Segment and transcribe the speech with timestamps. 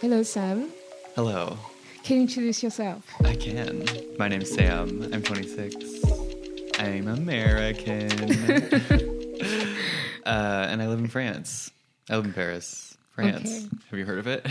[0.00, 0.70] Hello, Sam.
[1.14, 1.56] Hello.
[2.04, 3.02] Can you introduce yourself?
[3.24, 3.86] I can.
[4.18, 5.08] My name's Sam.
[5.10, 5.74] I'm 26.
[6.78, 8.10] I'm American.
[10.26, 11.70] uh, and I live in France.
[12.10, 13.48] I live in Paris, France.
[13.48, 13.68] Okay.
[13.90, 14.46] Have you heard of it?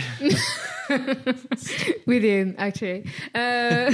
[2.06, 3.06] We did, actually.
[3.34, 3.92] Uh,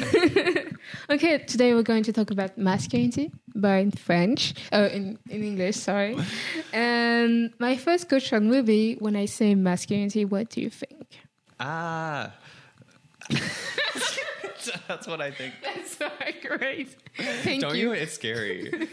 [1.10, 5.76] okay, today we're going to talk about masculinity, but in French, uh, in, in English,
[5.76, 6.18] sorry.
[6.72, 10.91] And my first question will be when I say masculinity, what do you think?
[11.62, 12.32] Ah.
[14.88, 15.54] That's what I think.
[15.62, 16.96] That's sorry, great.
[17.16, 17.90] Thank Don't you.
[17.90, 17.92] you?
[17.92, 18.70] It's scary.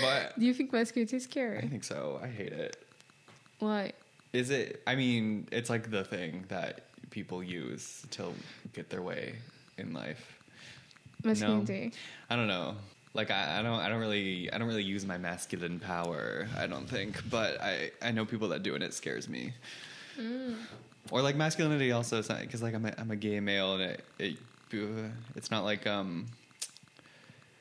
[0.00, 1.58] but Do you think masculinity is scary?
[1.58, 2.20] I think so.
[2.22, 2.84] I hate it.
[3.58, 3.92] Why?
[4.32, 4.82] Is it?
[4.86, 8.32] I mean, it's like the thing that people use to
[8.72, 9.36] get their way
[9.78, 10.38] in life.
[11.22, 11.92] Masculinity.
[12.28, 12.76] I don't know.
[13.14, 16.66] Like I, I don't I don't really I don't really use my masculine power, I
[16.66, 17.22] don't think.
[17.30, 19.54] But I, I know people that do and it scares me.
[21.10, 24.36] Or like masculinity also because like I'm a, I'm a gay male and it, it
[25.36, 26.26] it's not like um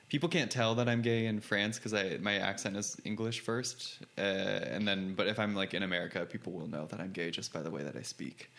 [0.09, 3.99] people can't tell that I'm gay in France because I my accent is English first,
[4.17, 7.31] uh, and then but if I'm like in America, people will know that I'm gay
[7.31, 8.49] just by the way that I speak.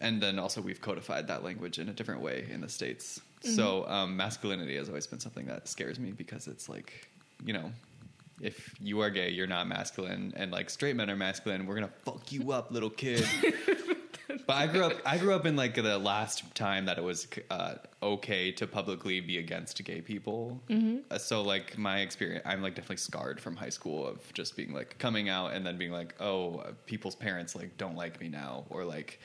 [0.00, 3.20] And then also we've codified that language in a different way in the states.
[3.42, 7.08] So um, masculinity has always been something that scares me because it's like
[7.44, 7.72] you know.
[8.40, 11.66] If you are gay, you're not masculine, and like straight men are masculine.
[11.66, 13.26] We're gonna fuck you up, little kid.
[14.48, 14.94] But I grew up.
[15.04, 19.20] I grew up in like the last time that it was uh, okay to publicly
[19.20, 20.58] be against gay people.
[21.10, 24.72] Uh, so like my experience, I'm like definitely scarred from high school of just being
[24.72, 28.64] like coming out and then being like, oh, people's parents like don't like me now,
[28.70, 29.20] or like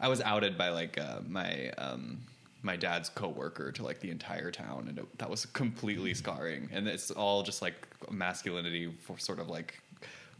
[0.00, 2.18] I was outed by like uh, my um,
[2.62, 6.68] my dad's coworker to like the entire town, and it, that was completely scarring.
[6.72, 7.76] And it's all just like
[8.10, 9.80] masculinity for sort of like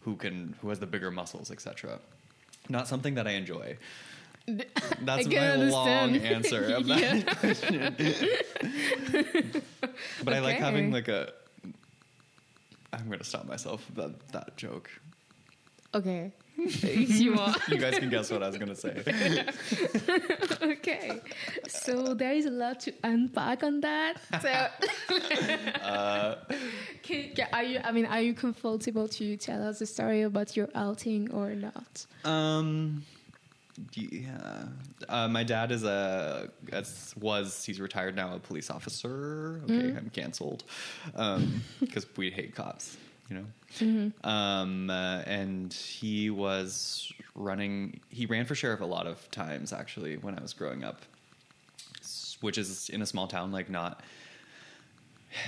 [0.01, 2.01] who can who has the bigger muscles, etc.
[2.69, 3.77] Not something that I enjoy.
[4.47, 7.95] That's I my can long answer of that question.
[10.23, 11.33] but I like having like a.
[12.93, 14.91] I'm gonna stop myself that that joke.
[15.95, 16.33] Okay.
[16.57, 17.55] you are.
[17.69, 19.03] You guys can guess what I was gonna say.
[20.63, 21.21] okay.
[21.69, 24.15] So there is a lot to unpack on that.
[24.41, 24.69] So,
[25.83, 26.37] Uh,
[27.03, 27.81] can, can- are you?
[27.83, 32.07] I mean, are you comfortable to tell us a story about your outing or not?
[32.25, 33.03] Um.
[33.95, 34.65] Yeah.
[35.09, 39.61] Uh, my dad is a as was he's retired now a police officer.
[39.65, 40.65] Okay, I'm canceled
[41.81, 42.97] because we hate cops.
[43.31, 43.37] You
[43.81, 44.13] know.
[44.23, 44.91] Um.
[44.91, 48.01] uh, and he was running.
[48.11, 51.01] He ran for sheriff a lot of times actually when I was growing up,
[52.41, 54.03] which is in a small town like not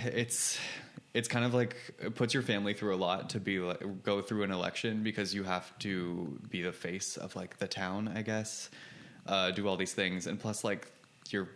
[0.04, 0.58] it's
[1.16, 4.20] it's kind of like it puts your family through a lot to be like, go
[4.20, 8.20] through an election because you have to be the face of like the town, I
[8.20, 8.68] guess.
[9.26, 10.92] Uh, do all these things, and plus like
[11.30, 11.48] you're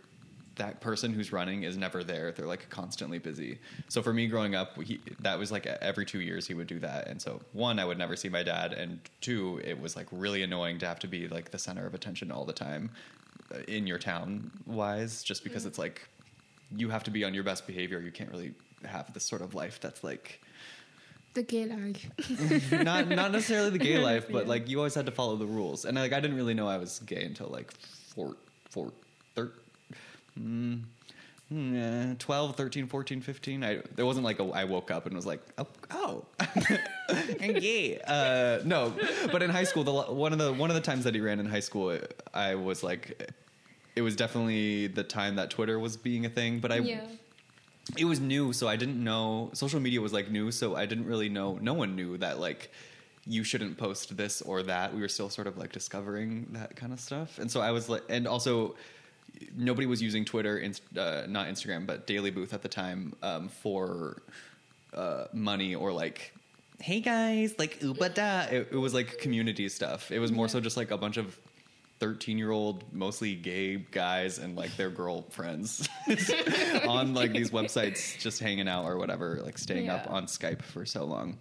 [0.55, 2.31] that person who's running is never there.
[2.31, 3.59] They're like constantly busy.
[3.87, 6.79] So for me growing up, he, that was like every two years he would do
[6.79, 7.07] that.
[7.07, 10.41] And so one, I would never see my dad, and two, it was like really
[10.41, 12.89] annoying to have to be like the center of attention all the time
[13.53, 16.07] uh, in your town wise, just because it's like
[16.75, 17.99] you have to be on your best behavior.
[18.01, 18.53] You can't really
[18.85, 20.41] have this sort of life that's like
[21.33, 22.05] The gay life.
[22.71, 24.49] not not necessarily the gay life, but Yeah.
[24.49, 25.85] like you always had to follow the rules.
[25.85, 27.71] And like I didn't really know I was gay until like
[28.13, 28.35] four,
[28.69, 28.91] four,
[29.35, 29.53] thir-
[30.39, 30.81] mm,
[31.53, 33.63] mm, eh, 12, 13, 14, 15.
[33.63, 36.25] I there wasn't like a, I woke up and was like, oh, oh
[37.41, 37.99] I'm gay.
[38.05, 38.93] Uh, no,
[39.31, 41.39] but in high school, the one of the one of the times that he ran
[41.39, 41.97] in high school,
[42.33, 43.31] I was like,
[43.95, 46.59] it was definitely the time that Twitter was being a thing.
[46.59, 47.01] But I yeah.
[47.97, 51.05] It was new so i didn't know social media was like new so i didn't
[51.05, 52.71] really know no one knew that like
[53.25, 54.93] you shouldn't post this or that.
[54.93, 57.37] We were still sort of like discovering that kind of stuff.
[57.39, 58.75] And so i was like and also
[59.55, 60.61] nobody was using twitter
[60.97, 64.21] uh, not instagram but daily booth at the time um, for
[64.93, 66.33] uh, money or like
[66.81, 70.11] hey guys like ooba da it, it was like community stuff.
[70.11, 71.39] It was more so just like a bunch of
[72.01, 75.87] 13 year old mostly gay guys and like their girlfriends
[76.87, 80.83] on like these websites just hanging out or whatever like staying up on skype for
[80.83, 81.37] so long.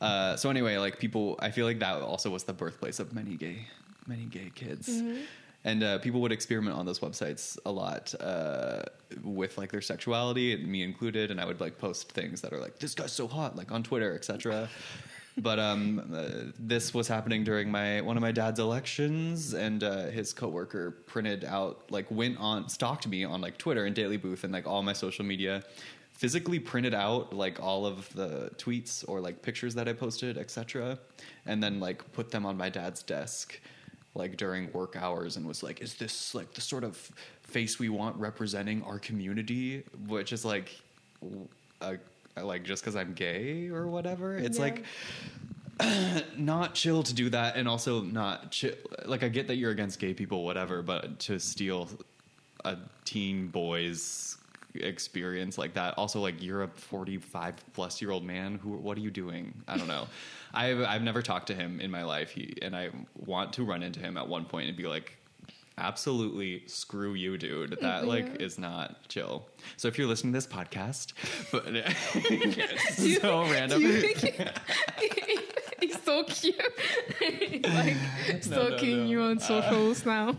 [0.00, 3.36] Uh, so anyway like people i feel like that also was the birthplace of many
[3.36, 3.58] gay
[4.08, 4.88] many gay kids.
[5.62, 8.82] And uh, people would experiment on those websites a lot uh,
[9.22, 12.58] with like their sexuality and me included and i would like post things that are
[12.60, 14.68] like this guy's so hot like on twitter etc
[15.38, 20.06] but um, uh, this was happening during my one of my dad's elections, and uh,
[20.06, 24.44] his coworker printed out like went on stalked me on like Twitter and Daily Booth
[24.44, 25.62] and like all my social media,
[26.12, 30.98] physically printed out like all of the tweets or like pictures that I posted, etc.,
[31.46, 33.60] and then like put them on my dad's desk.
[34.14, 36.96] like during work hours and was like, "Is this like the sort of
[37.42, 40.68] face we want representing our community?" Which is like,
[41.80, 41.96] a,
[42.36, 44.36] Uh, like just because I'm gay or whatever.
[44.36, 44.64] It's Yeah.
[44.64, 44.84] like
[46.36, 48.74] not chill to do that, and also not chill.
[49.04, 51.88] Like I get that you're against gay people, whatever, but to steal
[52.64, 54.36] a teen boy's
[54.74, 59.00] experience like that also like you're a 45 plus year old man who what are
[59.00, 60.06] you doing i don't know
[60.54, 63.82] i've i've never talked to him in my life he and i want to run
[63.82, 65.16] into him at one point and be like
[65.80, 70.46] absolutely screw you dude that like is not chill so if you're listening to this
[70.46, 71.12] podcast
[71.52, 74.18] but it's so random you think
[75.80, 76.54] he's so cute?
[77.18, 79.10] He's like No, no, stalking no.
[79.10, 80.36] you on socials uh, now.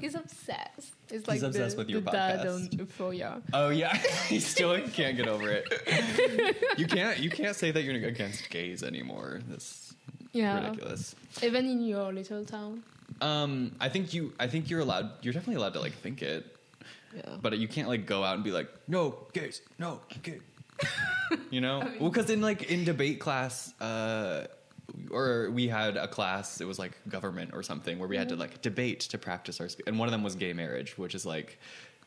[0.00, 0.94] he's obsessed.
[1.10, 2.78] It's like obsessed the, with your the dad on podcast.
[2.78, 3.42] Euphoria.
[3.52, 3.94] Oh yeah,
[4.28, 5.66] he still can't get over it.
[6.78, 9.40] You can't you can't say that you're against gays anymore.
[9.48, 9.94] That's
[10.32, 10.60] Yeah.
[10.68, 11.14] ridiculous.
[11.42, 12.82] Even in your little town.
[13.20, 16.56] Um, I think you I think you're allowed you're definitely allowed to like think it,
[17.14, 17.36] Yeah.
[17.42, 20.40] but you can't like go out and be like no gays no gay.
[21.50, 24.46] you know, well, because in like in debate class, uh,
[25.10, 26.60] or we had a class.
[26.62, 29.68] It was like government or something where we had to like debate to practice our.
[29.68, 31.58] Sp- and one of them was gay marriage, which is like.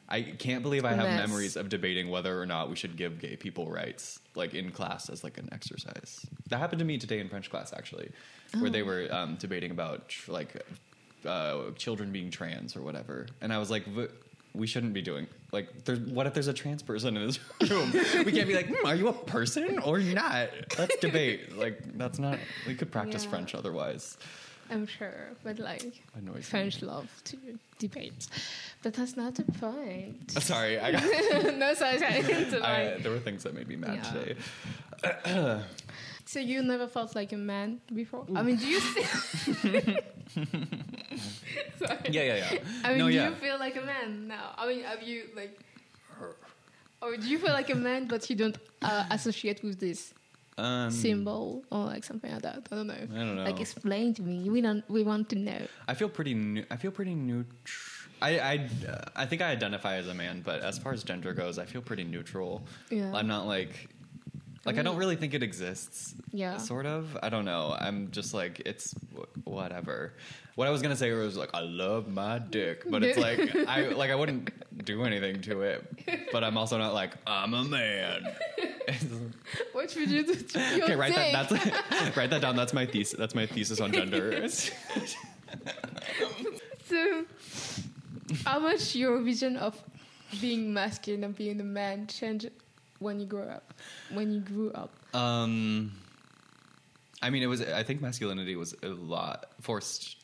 [0.10, 1.28] I can't believe I have mess.
[1.30, 5.10] memories of debating whether or not we should give gay people rights, like in class
[5.10, 6.26] as like an exercise.
[6.50, 8.12] That happened to me today in French class, actually,
[8.60, 10.62] where they were um, debating about tr- like
[11.26, 14.08] uh, children being trans or whatever, and I was like, "V-
[14.54, 15.84] we shouldn't be doing like.
[15.86, 17.40] There's, what if there's a trans person in this
[17.72, 17.92] room?
[18.26, 20.50] we can't be like, hmm, are you a person or not?
[20.78, 21.56] Let's debate.
[21.58, 22.38] Like that's not.
[22.68, 23.30] We could practice Yeah.
[23.32, 24.18] French otherwise.
[24.70, 25.32] I'm sure.
[25.44, 26.42] But like Annoys me.
[26.42, 27.38] French love to
[27.80, 28.28] debate.
[28.82, 30.32] But that's not the point.
[30.42, 31.04] Sorry, I got.
[31.56, 32.62] no, sorry, sorry.
[32.62, 34.12] I, there were things that made me mad Yeah.
[34.12, 35.62] today.
[36.26, 38.26] So you never felt like a man before?
[38.36, 39.04] I mean, do you still?
[41.80, 42.00] Sorry.
[42.10, 42.60] Yeah, yeah, yeah.
[42.84, 43.30] I mean, no, do yeah.
[43.30, 44.54] you feel like a man now?
[44.58, 45.60] I mean, have you like,
[47.02, 50.14] or do you feel like a man but you don't uh, associate with this
[50.58, 52.68] Um, symbol or like something like that?
[52.72, 52.94] I don't know.
[52.94, 53.44] I don't know.
[53.44, 54.50] Like, explain to me.
[54.50, 54.84] We don't.
[54.90, 55.62] We want to know.
[55.88, 56.34] I feel pretty.
[56.36, 57.90] Nu- I feel pretty neutral.
[58.22, 58.56] I I,
[58.88, 61.66] uh, I think I identify as a man, but as far as gender goes, I
[61.66, 62.62] feel pretty neutral.
[62.90, 63.12] Yeah.
[63.18, 63.90] I'm not like
[64.66, 65.00] like I don't mm.
[65.00, 66.16] really think it exists.
[66.32, 66.58] Yeah.
[66.58, 67.18] Sort of.
[67.22, 67.76] I don't know.
[67.78, 70.14] I'm just like it's wh- whatever.
[70.56, 73.90] What I was gonna say was like I love my dick, but it's like I
[73.90, 74.52] like I wouldn't
[74.86, 76.30] do anything to it.
[76.32, 78.28] But I'm also not like I'm a man.
[79.72, 81.32] What would you do to your okay, write dick?
[81.32, 81.50] that.
[81.90, 82.56] That's write that down.
[82.58, 83.18] That's my thesis.
[83.18, 84.48] That's my thesis on gender.
[86.86, 87.26] So,
[88.46, 89.82] how much your vision of
[90.42, 92.50] being masculine and being a man changed
[93.04, 93.74] when you grew up?
[94.12, 94.92] When you grew up?
[95.14, 95.92] Um,
[97.22, 97.62] I mean, it was.
[97.62, 100.18] I think masculinity was a lot forced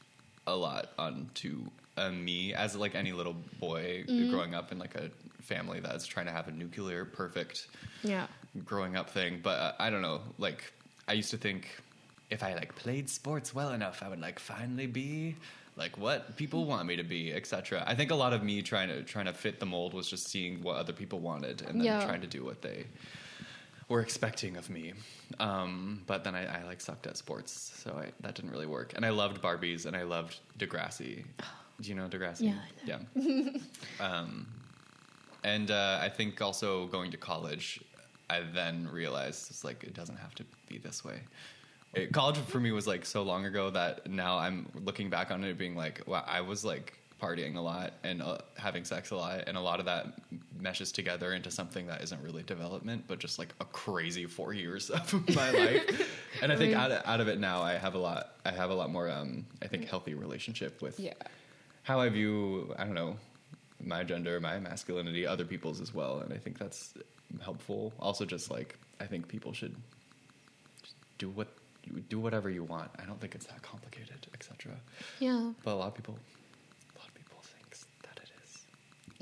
[0.48, 1.62] a lot onto
[1.98, 5.12] uh, me as like any little boy growing up in like a
[5.44, 7.68] family that's trying to have a nuclear perfect
[8.04, 8.26] Yeah.
[8.66, 9.40] growing up thing.
[9.44, 10.22] But uh, I don't know.
[10.40, 10.74] Like
[11.08, 11.68] I used to think
[12.30, 15.36] if I like played sports well enough, I would like finally be
[15.80, 17.84] like what people want me to be, etc.
[17.88, 20.28] I think a lot of me trying to trying to fit the mold was just
[20.28, 22.06] seeing what other people wanted and then Yeah.
[22.06, 22.86] trying to do what they
[23.88, 24.94] were expecting of me.
[25.40, 27.52] Um, but then I, I like sucked at sports,
[27.84, 28.94] so I, that didn't really work.
[28.96, 31.24] And I loved Barbies and I loved Degrassi.
[31.82, 32.42] Do you know Degrassi?
[32.50, 33.50] Yeah, I Yeah.
[34.06, 34.46] um,
[35.44, 37.82] and uh, I think also going to college,
[38.30, 41.22] I then realized it's like it doesn't have to be this way.
[41.94, 45.44] It, college for me was like so long ago that now I'm looking back on
[45.44, 49.16] it being like, wow, I was like partying a lot and uh, having sex a
[49.16, 50.08] lot, and a lot of that
[50.58, 54.90] meshes together into something that isn't really development, but just like a crazy four years
[54.90, 56.16] of my life.
[56.42, 58.36] And I think out of, out of it now, I have a lot.
[58.46, 59.10] I have a lot more.
[59.10, 61.14] Um, I think healthy relationship with Yeah.
[61.84, 63.18] how I view, I don't know,
[63.84, 66.20] my gender, my masculinity, other people's as well.
[66.20, 66.94] And I think that's
[67.42, 67.92] helpful.
[68.00, 69.76] Also, just like, I think people should
[71.18, 71.48] do what
[72.10, 72.92] do whatever you want.
[73.00, 74.74] I don't think it's that complicated, etc.
[75.20, 75.52] Yeah.
[75.64, 76.18] But a lot of people,
[76.96, 78.66] a lot of people thinks that it is.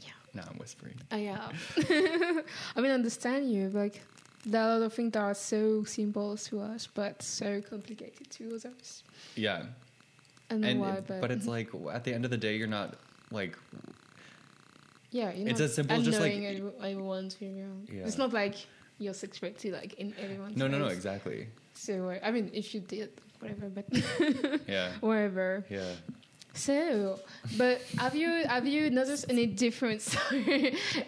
[0.06, 0.12] Yeah.
[0.34, 0.96] Now I'm whispering.
[1.12, 1.50] Uh, yeah.
[2.76, 3.70] I mean, I understand you.
[3.70, 4.02] Like,
[4.46, 8.30] there are a lot of things that are so simple to us, but so complicated
[8.32, 9.04] to others.
[9.36, 9.64] Yeah,
[10.50, 12.68] I and why, it- but, but it's like at the end of the day, you're
[12.68, 12.96] not
[13.32, 13.58] like
[15.12, 17.38] yeah, you're it's as simple as just, like- everyone's.
[17.40, 18.04] Yeah.
[18.06, 18.56] It's not like
[19.00, 21.48] your sexuality like in everyone's no, no, no, exactly.
[21.78, 23.86] So uh, I mean, if you did, whatever, but
[24.68, 25.64] Yeah, wherever.
[25.70, 25.94] yeah.
[26.54, 27.20] So,
[27.56, 30.18] but have you have you noticed any difference,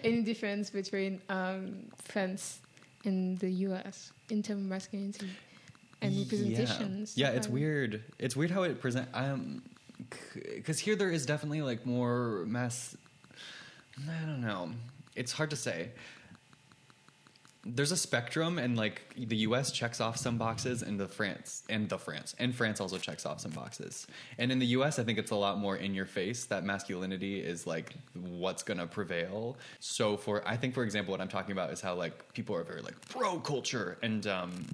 [0.03, 2.59] any difference between um, France
[3.03, 4.11] and the U.S.
[4.29, 5.29] in terms of masculinity
[6.01, 7.17] and representations?
[7.17, 8.03] Yeah, yeah it's Um, weird.
[8.19, 9.09] It's weird how it present.
[9.13, 9.63] Um,
[10.55, 12.95] because here there is definitely like more mass.
[14.07, 14.69] I don't know.
[15.15, 15.89] It's hard to say.
[17.65, 19.71] There's a spectrum, and like the U.S.
[19.71, 23.41] checks off some boxes, and the France and the France and France also checks off
[23.41, 24.07] some boxes.
[24.37, 27.39] And in the U.S., I think it's a lot more in your face that masculinity
[27.39, 29.57] is like what's gonna prevail.
[29.79, 32.63] So for I think for example, what I'm talking about is how like people are
[32.63, 34.65] very like pro culture, and um,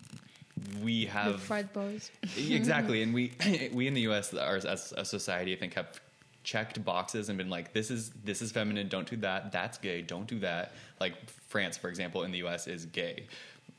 [0.81, 2.11] we have fried boys.
[2.37, 3.33] exactly and we
[3.73, 5.99] we in the us are as a society i think have
[6.45, 10.01] checked boxes and been like this is this is feminine don't do that that's gay
[10.01, 13.25] don't do that like france for example in the us is gay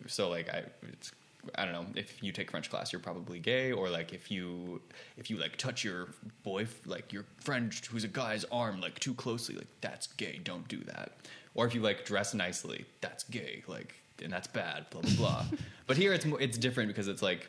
[0.07, 1.13] so like i it's,
[1.55, 4.81] I don't know if you take French class, you're probably gay, or like if you
[5.17, 6.09] if you like touch your
[6.43, 10.41] boy like your friend who's a guy's arm like too closely, like that's gay.
[10.43, 11.13] Don't do that.
[11.55, 13.63] Or if you like dress nicely, that's gay.
[13.67, 14.87] Like and that's bad.
[14.91, 15.45] Blah blah blah.
[15.87, 17.49] but here it's more, it's different because it's like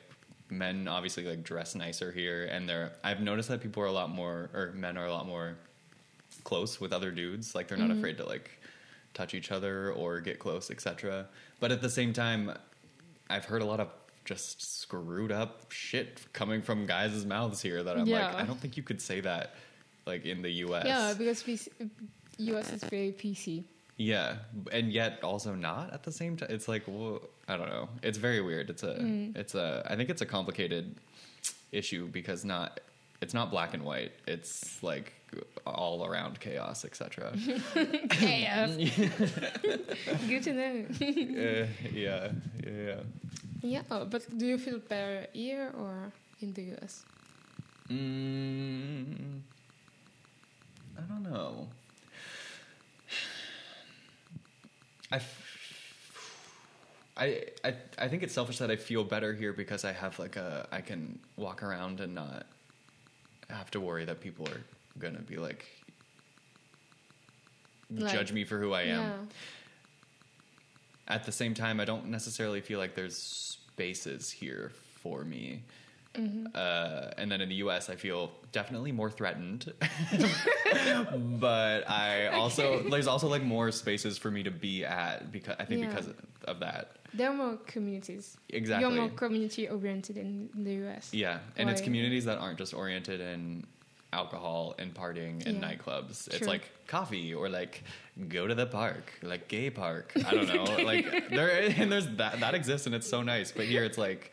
[0.49, 4.09] men obviously like dress nicer here, and they're I've noticed that people are a lot
[4.09, 5.57] more or men are a lot more
[6.43, 7.55] close with other dudes.
[7.55, 7.99] Like they're not mm-hmm.
[7.99, 8.51] afraid to like
[9.13, 11.27] touch each other or get close, etc.
[11.59, 12.51] But at the same time,
[13.29, 13.89] I've heard a lot of
[14.25, 18.75] just screwed up shit coming from guys' mouths here that I'm like, I don't think
[18.75, 19.55] you could say that
[20.05, 20.85] like in the US.
[20.85, 21.59] Yeah, because we,
[22.37, 23.63] US is very PC.
[23.97, 24.35] Yeah,
[24.71, 26.49] and yet also not at the same time.
[26.51, 27.89] It's like well, I don't know.
[28.03, 28.69] It's very weird.
[28.69, 29.35] It's a Mm.
[29.35, 30.95] it's a I think it's a complicated
[31.71, 32.79] issue because not
[33.21, 34.11] it's not black and white.
[34.27, 35.13] It's like
[35.65, 37.33] all around chaos, etc.
[38.09, 38.69] Chaos.
[40.29, 40.85] Good to know.
[41.01, 42.29] uh, yeah,
[42.63, 42.95] yeah, yeah.
[43.61, 47.03] yeah, oh, but do you feel better here or in the US?
[47.89, 49.41] Mm,
[50.97, 51.67] I don't know.
[55.11, 55.43] I, f-
[57.15, 60.35] I, I, I think it's selfish that I feel better here because I have like
[60.35, 62.45] a I can walk around and not
[63.49, 64.61] have to worry that people are
[64.99, 65.65] gonna be like,
[67.89, 68.99] Like, judge me for who I am.
[68.99, 69.13] Yeah.
[71.07, 74.71] At the same time, I don't necessarily feel like there's spaces here
[75.01, 75.61] for me.
[76.17, 76.47] Mm-hmm.
[76.55, 79.71] Uh, and then in the U.S., I feel definitely more threatened,
[81.39, 85.65] but I also there's also like more spaces for me to be at because I
[85.65, 85.89] think Yeah.
[85.89, 86.09] because
[86.45, 86.97] of that.
[87.13, 88.37] There are more communities.
[88.49, 88.87] Exactly.
[88.87, 91.13] You're more community oriented in the US.
[91.13, 93.65] Yeah, and it's communities that aren't just oriented in
[94.13, 95.71] alcohol and partying and Yeah.
[95.75, 96.27] nightclubs.
[96.33, 97.83] It's like coffee or like
[98.27, 100.13] go to the park, like gay park.
[100.25, 100.63] I don't know.
[100.91, 103.51] like there and there's that that exists and it's so nice.
[103.51, 104.31] But here it's like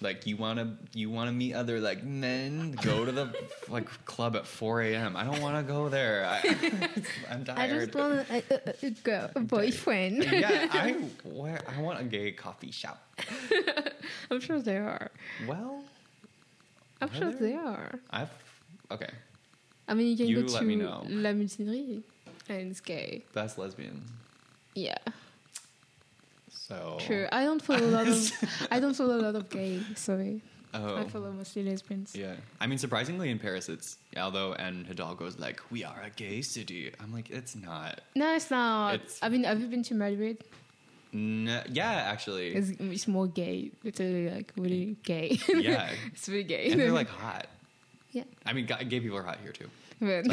[0.00, 3.34] like you want to you want to meet other like men go to the
[3.68, 6.38] like club at 4 a.m i don't want to go there I,
[7.30, 8.42] i'm I just want a,
[8.86, 10.24] a, girl, a boyfriend.
[10.24, 10.92] yeah i
[11.24, 13.02] where i want a gay coffee shop
[14.30, 15.10] I'm sure they are.
[15.46, 15.82] well
[17.00, 17.40] I'm sure there?
[17.40, 17.98] they are.
[18.10, 18.30] i've
[18.90, 19.10] okay
[19.88, 21.02] I mean, you can You go let to me know.
[21.08, 22.04] La Mutinerie
[22.48, 23.24] and it's gay.
[23.32, 24.02] That's lesbian
[24.76, 24.98] Yeah,
[26.70, 27.26] so true.
[27.32, 28.18] I don't follow a lot of.
[28.70, 29.80] I don't follow a lot of gay.
[29.96, 30.40] Sorry,
[30.72, 32.14] oh I follow mostly lesbians.
[32.16, 36.40] Yeah, I mean, surprisingly, in Paris, it's Aldo and Hidalgo's like, "We are a gay
[36.42, 38.00] city." I'm like, it's not.
[38.14, 38.94] No, it's not.
[38.94, 40.38] It's- I mean, have you been to Madrid?
[41.12, 43.72] N- yeah, actually, It's, it's more gay.
[43.82, 45.40] It's really like really gay.
[45.48, 46.70] yeah, it's really gay.
[46.70, 47.48] and they're like hot.
[48.12, 49.68] yeah, I mean, ga- gay people are hot here too.
[50.00, 50.24] but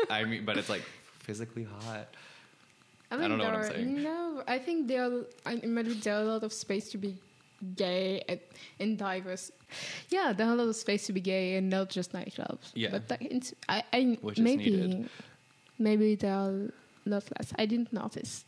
[0.10, 0.84] I mean, but it's like
[1.20, 2.08] physically hot.
[3.12, 4.02] I, I don't know what I'm saying.
[4.02, 7.16] No, I think there are in Madrid there are a lot of space to be
[7.76, 8.40] gay and,
[8.80, 9.52] and diverse.
[10.08, 12.72] Yeah, there are a lot of space to be gay and not just nightclubs.
[12.74, 12.90] Yeah.
[12.90, 15.08] but like, it's, I, I Which is maybe needed.
[15.78, 16.50] maybe there are
[17.06, 17.52] a lot less.
[17.58, 18.44] I didn't notice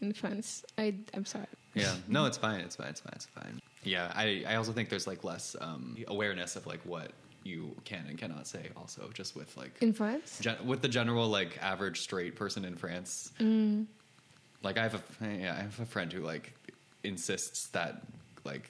[0.00, 0.64] in France.
[0.76, 1.46] I I'm sorry.
[1.74, 2.60] Yeah, no, it's fine.
[2.60, 2.88] It's fine.
[2.88, 3.12] It's fine.
[3.16, 3.60] It's fine.
[3.84, 7.12] Yeah, I I also think there's like less um, awareness of like what
[7.44, 8.68] you can and cannot say.
[8.76, 12.74] Also, just with like In France, gen- with the general like average straight person in
[12.76, 13.32] France.
[13.40, 13.86] mm,
[14.62, 16.52] Like I have a yeah, I have a friend who like
[17.04, 18.02] insists that
[18.44, 18.68] like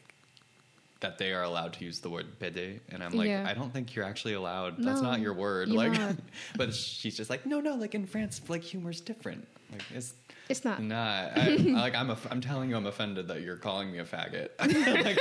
[1.00, 3.46] that they are allowed to use the word pede and I'm like Yeah.
[3.48, 4.82] I don't think you're actually allowed.
[4.82, 5.68] That's No, not your word.
[5.68, 5.98] like
[6.56, 9.46] but she's just like no no like in France like humor's different.
[9.72, 10.14] Like it's
[10.48, 10.82] it's not.
[10.82, 11.36] not.
[11.36, 14.48] I, like I'm a, I'm telling you I'm offended that you're calling me a faggot.
[14.58, 15.18] like,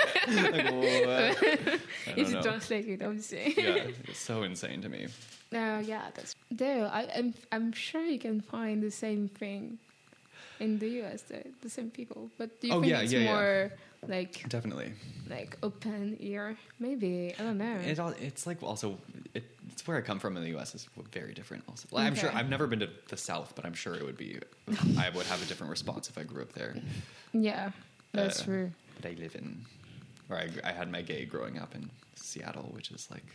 [0.53, 1.79] like, what?
[2.17, 2.41] It's know.
[2.41, 3.53] translated, obviously.
[3.57, 5.07] Yeah, it's so insane to me.
[5.53, 6.87] Uh, yeah, that's there.
[6.87, 9.79] I, I'm I'm sure you can find the same thing
[10.59, 11.21] in the US.
[11.23, 13.33] The, the same people, but do you Oh, think yeah, it's yeah, yeah.
[13.33, 13.71] more
[14.07, 14.93] like Definitely.
[15.29, 16.57] like open here?
[16.79, 17.77] Maybe I don't know.
[17.85, 18.97] It all, it's like also
[19.33, 20.73] it, it's where I come from in the U.S.
[20.75, 21.63] is very different.
[21.69, 24.17] Also, well, I'm sure I've never been to the South, but I'm sure it would
[24.17, 24.39] be.
[24.97, 26.75] I would have a different response if I grew up there.
[27.33, 27.71] yeah,
[28.13, 28.71] that's Uh, true.
[29.01, 29.63] But I live in,
[30.29, 33.25] or I, I had my gay growing up in Seattle, which is like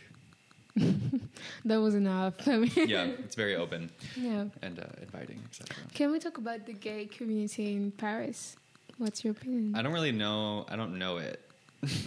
[1.65, 2.33] that was enough.
[2.47, 4.45] I mean, yeah, it's very open yeah.
[4.61, 5.75] and uh, inviting, etc.
[5.93, 8.55] Can we talk about the gay community in Paris?
[8.97, 9.75] What's your opinion?
[9.75, 10.65] I don't really know.
[10.69, 11.39] I don't know it.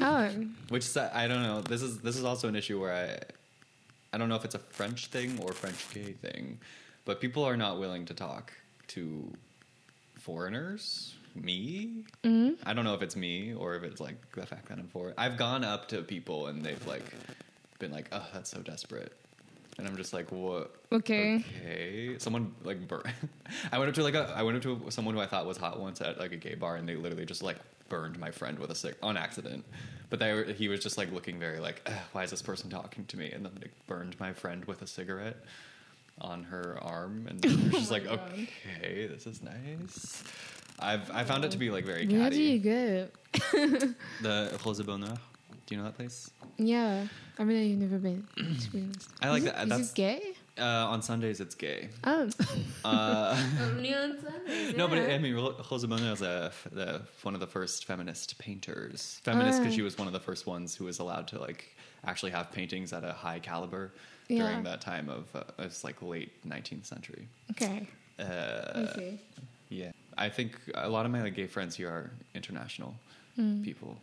[0.00, 0.28] oh,
[0.68, 1.60] Which is- I don't know.
[1.60, 3.18] This is this is also an issue where I
[4.14, 6.58] I don't know if it's a French thing or French gay thing,
[7.04, 8.52] but people are not willing to talk
[8.88, 9.32] to
[10.18, 11.14] foreigners.
[11.34, 14.78] Me, mm I don't know if it's me or if it's like the fact that
[14.78, 15.12] I'm foreign.
[15.18, 17.04] I've gone up to people and they've like
[17.78, 19.12] been like, "Oh, that's so desperate,"
[19.78, 21.36] and I'm just like, "What?" okay.
[21.60, 22.16] Okay.
[22.18, 23.02] Someone like bur-
[23.72, 25.56] I went up to like a I went up to someone who I thought was
[25.56, 27.56] hot once at like a gay bar and they literally just like
[27.88, 29.64] burned my friend with a cig on accident.
[30.08, 33.04] But they were, he was just like looking very like why is this person talking
[33.06, 35.36] to me and then they burned my friend with a cigarette
[36.20, 38.20] on her arm and she's Oh like God.
[38.32, 40.22] okay, this is nice.
[40.78, 43.08] I've I found it to be like very Where do you catty.
[43.52, 43.92] go?
[44.22, 45.16] The Rosa Bonheur.
[45.66, 46.30] Do you know that place?
[46.58, 47.06] Yeah,
[47.38, 48.26] I mean, I've never been.
[48.60, 49.10] To be honest.
[49.22, 50.20] I like is that- It, that's- is it gay?
[50.58, 51.90] Uh, on Sundays it's gay.
[52.04, 52.30] Oh,
[52.84, 54.74] Uh, only on Sundays.
[54.76, 54.98] No, but.
[54.98, 59.20] I mean, Rosa Bonheur is a, the, one of the first feminist painters.
[59.22, 59.76] Feminist because Oh.
[59.76, 62.92] she was one of the first ones who was allowed to like actually have paintings
[62.94, 63.92] at a high caliber
[64.28, 64.44] Yeah.
[64.48, 67.28] during that time of uh, it's like late 19th century.
[67.50, 67.86] okay,
[68.18, 69.20] Uh, see.
[69.68, 72.94] yeah, I think a lot of my like, gay friends here are international
[73.34, 73.62] Hmm.
[73.62, 73.98] people,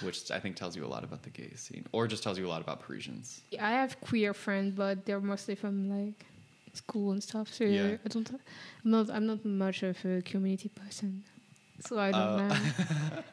[0.00, 2.46] which I think tells you a lot about the gay scene, or just tells you
[2.46, 3.42] a lot about Parisians.
[3.60, 6.24] I have queer friends, but they're mostly from like
[6.72, 7.48] school and stuff.
[7.52, 7.96] So Yeah.
[8.04, 8.30] I don't.
[8.84, 9.10] I'm not.
[9.10, 11.24] I'm not much of a community person.
[11.80, 12.54] So I don't Uh, know.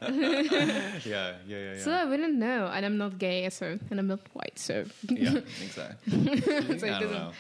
[0.01, 1.84] yeah, yeah, yeah, yeah.
[1.84, 5.38] So I wouldn't know, and I'm not gay, so and I'm not white, so yeah,
[5.63, 6.42] exactly.
[6.42, 7.32] So it I don't know.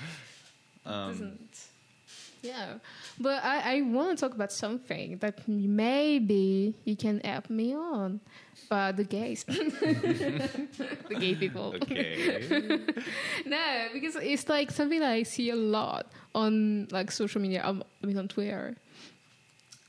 [0.85, 1.68] Um, doesn't.
[2.41, 2.75] Yeah,
[3.19, 8.21] but I, I want to talk about something that maybe you can help me on,
[8.67, 11.75] about the gays, the gay people.
[11.81, 12.79] okay.
[13.45, 17.61] No, because it's like something that I see a lot on like social media.
[17.65, 18.75] Um, I mean, on Twitter,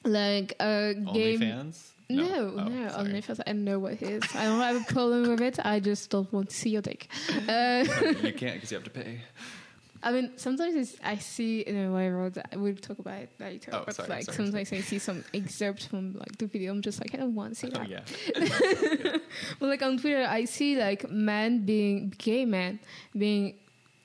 [0.05, 1.41] like a game.
[1.41, 1.87] OnlyFans?
[2.09, 2.89] No, Oh, no.
[2.89, 3.41] OnlyFans.
[3.47, 4.23] I know what it is.
[4.35, 5.59] I don't have a problem with it.
[5.65, 7.07] I just don't want to see your dick.
[7.49, 7.85] Uh,
[8.23, 9.21] you can't because you have to pay.
[10.03, 12.33] I mean, sometimes it's, I see in a viral.
[12.33, 13.71] that- We'll talk about it later.
[13.75, 16.73] Oh, but sorry, like sorry, sometimes I see some excerpts from like the video.
[16.73, 17.89] I'm just like, I don't want to see Oh that.
[17.89, 19.17] yeah.
[19.59, 22.81] But like on Twitter, I see like men being gay men
[23.17, 23.57] being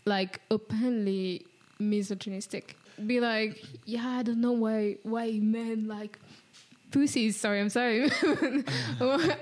[0.06, 1.46] like openly
[1.80, 2.76] misogynistic.
[3.06, 6.20] Be like, yeah, I don't know why why men like
[6.92, 7.40] pussies.
[7.40, 8.10] Sorry, I'm sorry.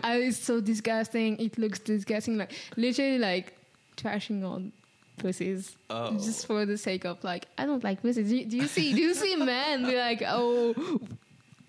[0.03, 1.37] I, it's so disgusting.
[1.39, 2.37] It looks disgusting.
[2.37, 3.53] Like literally like
[3.97, 4.71] trashing on
[5.17, 6.11] pussies Oh.
[6.17, 8.29] just for the sake of like I don't like pussies.
[8.29, 8.93] Do you, do you see?
[8.93, 10.99] Do you see men be like, oh,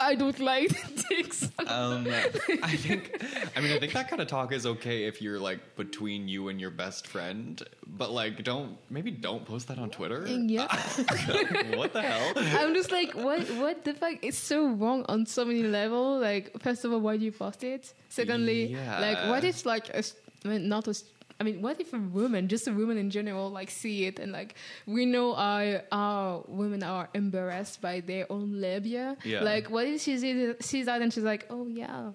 [0.00, 0.70] I don't like
[1.08, 1.44] dicks.
[1.66, 2.06] Um,
[2.62, 3.22] I think.
[3.56, 6.48] I mean, I think that kind of talk is okay if you're like between you
[6.48, 10.26] and your best friend, but like, don't maybe don't post that on Twitter.
[10.26, 10.66] Yeah.
[11.76, 12.32] what the hell?
[12.36, 13.40] I'm just like, what?
[13.50, 14.14] What the fuck?
[14.22, 16.20] It's so wrong on so many levels.
[16.22, 17.92] Like, first of all, why do you post it?
[18.08, 18.98] Secondly, Yeah.
[19.00, 20.94] like, what if like a, s- I mean, not a,
[21.40, 24.32] I mean, what if a woman, just a woman in general, like see it and
[24.32, 24.54] like
[24.86, 29.16] we know our our women are embarrassed by their own labia.
[29.24, 29.42] Yeah.
[29.42, 32.10] Like, what if she sees, sees that and she's like, oh yeah,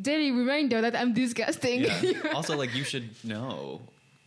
[0.00, 1.84] daily reminder that I'm disgusting.
[1.84, 2.14] Yeah.
[2.34, 3.80] also, like, you should know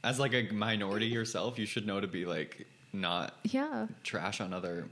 [0.03, 1.59] as like a minority yourself.
[1.59, 3.87] You should know to be like not yeah.
[4.03, 4.87] trash on other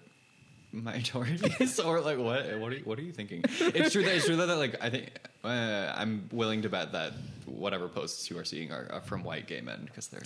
[0.72, 2.58] minorities or like what?
[2.60, 3.44] What are you, what are you thinking?
[3.60, 5.10] It's true that it's true that, like i think
[5.44, 7.14] uh, i'm willing to bet that
[7.46, 10.22] whatever posts you are seeing are, are from white gay men because they're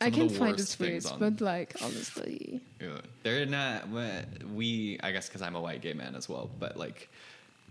[0.00, 2.98] I can find the worst things tweets, on- but like honestly, Yeah.
[3.22, 3.88] they're not
[4.54, 7.08] we i guess because i'm a white gay man as well but like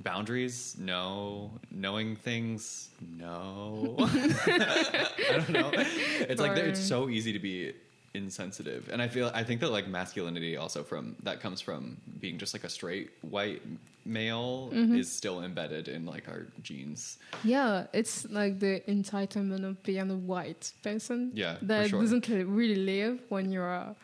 [0.03, 1.51] boundaries no.
[1.71, 3.95] Knowing things no.
[3.99, 5.71] I don't know.
[5.73, 7.73] It's like it's so easy to be
[8.15, 12.37] insensitive and i feel i think that like masculinity also from that comes from being
[12.37, 13.61] just like a straight white
[14.05, 14.95] male Mm-hmm.
[14.95, 20.15] is still embedded in like our genes Yeah, it's like the entitlement of being a
[20.15, 21.31] white person.
[21.33, 22.01] Yeah, that sure.
[22.01, 23.95] doesn't really live when you're a,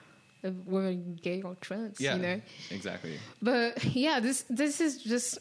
[0.44, 2.00] a woman, gay or trans.
[2.00, 2.42] yeah you know.
[2.72, 5.40] exactly But yeah, this this is just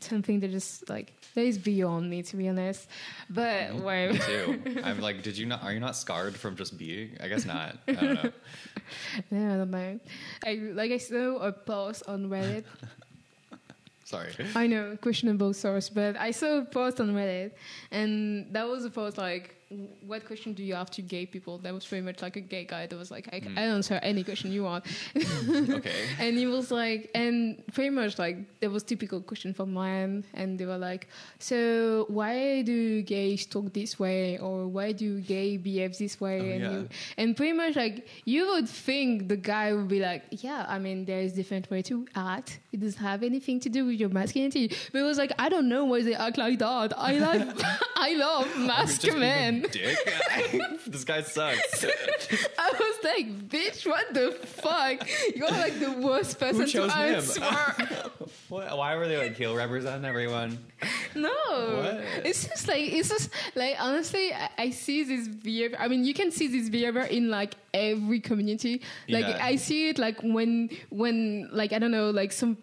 [0.00, 2.88] something that just like that is beyond me to be honest.
[3.30, 6.76] But me wait, too i'm like did you not are you not scarred from just
[6.76, 8.32] being i guess not i don't know
[9.30, 10.00] yeah, I don't know.
[10.44, 12.64] I like I saw a post on Reddit.
[14.04, 17.52] sorry I know questionable source, but I saw a post on Reddit,
[17.90, 19.56] and that was a post like
[20.06, 21.58] what question do you have to gay people?
[21.58, 23.58] That was pretty much like a gay guy that was like, I, Mm.
[23.58, 24.84] I answer any question you want.
[25.78, 26.04] Okay.
[26.18, 30.58] and he was like, and pretty much like there was typical question from mine, and
[30.58, 31.08] they were like,
[31.38, 36.38] so why do gays talk this way, or why do gay behave this way?
[36.40, 36.70] Oh, and yeah.
[36.72, 40.78] you, and pretty much like you would think the guy would be like, yeah, I
[40.78, 42.60] mean there is different way to act.
[42.72, 44.68] It doesn't have anything to do with your masculinity.
[44.92, 46.92] But it was like, I don't know why they act like that.
[46.98, 47.48] I like,
[47.96, 49.61] I love masculine men.
[49.70, 49.94] Being a
[50.48, 50.80] Dick.
[50.86, 51.84] this guy sucks.
[52.58, 55.08] I was like, bitch, what the fuck?
[55.36, 57.14] You're like the worst person to chose him?
[57.14, 57.40] answer.
[58.48, 58.76] what?
[58.76, 60.58] Why were they like he'll represent everyone?
[61.14, 62.02] no, What?
[62.26, 65.76] it's just like it's just like honestly, I, I see this behavior.
[65.78, 68.82] I mean, you can see this behavior in like every community.
[69.08, 69.38] Like Yeah.
[69.44, 72.56] I see it like when when like I don't know like some.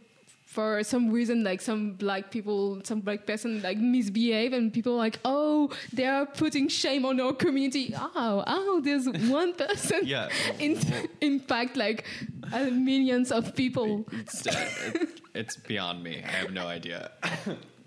[0.50, 4.98] For some reason, like some black people, some black person like misbehave, and people are
[4.98, 7.94] like, oh, they are putting shame on our community.
[7.96, 10.28] Oh, oh, there's one person Yeah.
[10.60, 10.80] in,
[11.22, 12.06] impact like
[12.52, 14.08] uh, millions of people.
[14.12, 16.24] It's, it, it's beyond me.
[16.26, 17.12] I have no idea.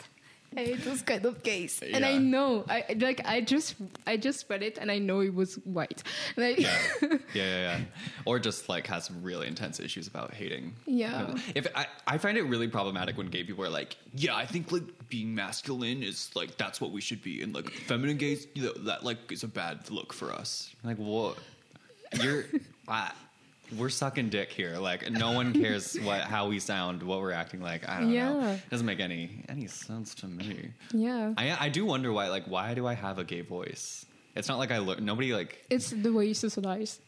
[0.56, 4.48] I hate those kind of case, and I know, I like, I just, I just
[4.48, 6.02] read it, and I know it was white.
[6.36, 6.78] Like, Yeah.
[7.02, 7.80] yeah, yeah, yeah.
[8.24, 10.74] Or just like has some really intense issues about hating.
[10.86, 11.34] Yeah.
[11.54, 14.72] If I, I find it really problematic when gay people are like, yeah, I think
[14.72, 18.64] like being masculine is like that's what we should be, and like feminine gays you
[18.64, 20.74] know, that like is a bad look for us.
[20.84, 21.38] Like what?
[22.20, 22.44] You're.
[22.88, 23.12] I,
[23.78, 24.76] we're sucking dick here.
[24.78, 27.88] Like no one cares what how we sound, what we're acting like.
[27.88, 28.50] I don't know.
[28.50, 30.72] It doesn't make any any sense to me.
[30.92, 32.28] yeah, I I do wonder why.
[32.28, 34.06] Like why do I have a gay voice?
[34.34, 35.00] It's not like I look.
[35.00, 35.64] Nobody like.
[35.68, 37.00] it's the way you socialize.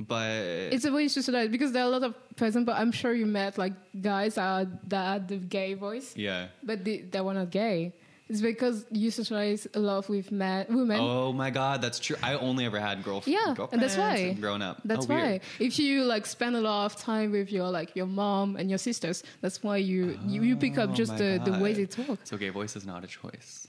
[0.00, 0.30] But
[0.72, 3.12] It's the way you socialize because there are a lot of, for example, I'm sure
[3.12, 6.48] you met like guys that that had the gay voice, yeah.
[6.62, 7.92] but they, they were not gay.
[8.28, 10.98] It's because you socialize a lot with men, women.
[11.00, 12.16] Oh my god, that's true.
[12.22, 13.40] I only ever had girlfriends.
[13.40, 14.32] Yeah, and that's why.
[14.34, 15.22] Growing up, That's Oh, why.
[15.30, 15.40] weird.
[15.60, 18.78] If you like spend a lot of time with your like your mom and your
[18.78, 22.18] sisters, that's why you you, you pick up Oh just the, the way they talk.
[22.24, 23.67] So gay voice is not a choice.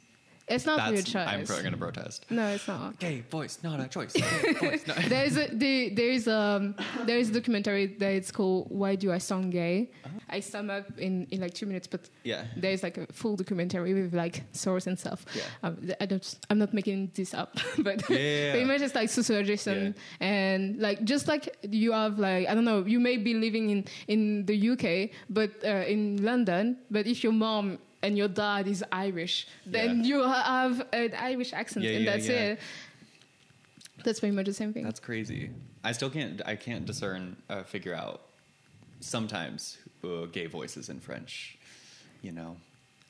[0.49, 1.27] It's not your That's choice.
[1.27, 2.25] I'm pro- gonna protest.
[2.29, 2.99] No, it's not.
[2.99, 4.13] Gay voice, not a choice.
[4.13, 8.11] Gay voice, not- There is a the, there is um there is a documentary that
[8.13, 9.91] it's called Why Do I Sound Gay?
[10.29, 12.09] I sum up in, in like two minutes, but.
[12.23, 12.43] Yeah.
[12.57, 15.25] there is like a full documentary with like source and stuff.
[15.35, 15.43] Yeah.
[15.63, 18.51] Um, I don't I'm not making this up, but Yeah, yeah, yeah.
[18.51, 22.85] pretty much it's like socialization and like just like you have like I don't know
[22.85, 27.33] you may be living in in the UK but uh, in London, but if your
[27.33, 30.03] mom and your dad is Irish, then Yeah.
[30.09, 32.59] you have an Irish accent, Yeah, and yeah, that's it.
[34.03, 34.83] That's pretty much the same thing.
[34.83, 35.49] That's crazy.
[35.83, 36.41] I still can't.
[36.45, 38.21] I can't discern, uh, figure out.
[39.01, 41.57] Sometimes uh, gay voices in French.
[42.21, 42.57] You know.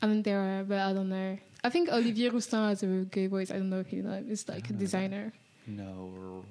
[0.01, 1.37] I mean, there are, but I don't know.
[1.63, 3.51] I think Olivier Rousteing has a gay voice.
[3.51, 4.23] I don't know if you know.
[4.27, 5.33] It's like a designer.
[5.67, 6.43] No,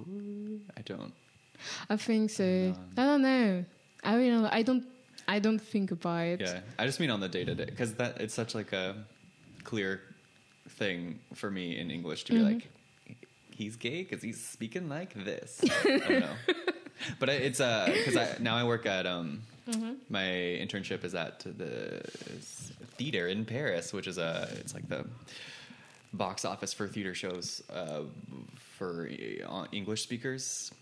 [0.77, 1.13] I don't.
[1.89, 2.75] I think so.
[2.97, 3.65] I don't know.
[4.05, 4.45] I really don't.
[4.47, 4.85] I don't.
[5.29, 6.41] I don't think about it.
[6.41, 8.95] Yeah, I just mean on the day to day because that it's such like a
[9.65, 10.01] clear
[10.71, 12.55] thing for me in English to be Mm-hmm.
[12.55, 12.69] like,
[13.51, 15.61] he's gay because he's speaking like this.
[15.85, 16.35] I don't know,
[17.21, 19.93] but it's uh because I now I work at um Mm-hmm.
[20.09, 20.23] my
[20.65, 22.01] internship is at the
[22.97, 25.05] theater in Paris, which is a it's like the
[26.15, 28.01] box office for theater shows uh,
[28.79, 29.11] for
[29.47, 30.73] uh, English speakers.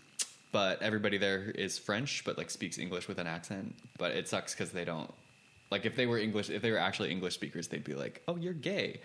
[0.51, 3.75] But everybody there is French, but like speaks English with an accent.
[3.97, 5.13] But it sucks because they don't
[5.71, 6.49] like if they were English.
[6.49, 9.01] If they were actually English speakers, they'd be like, "Oh, you're gay,"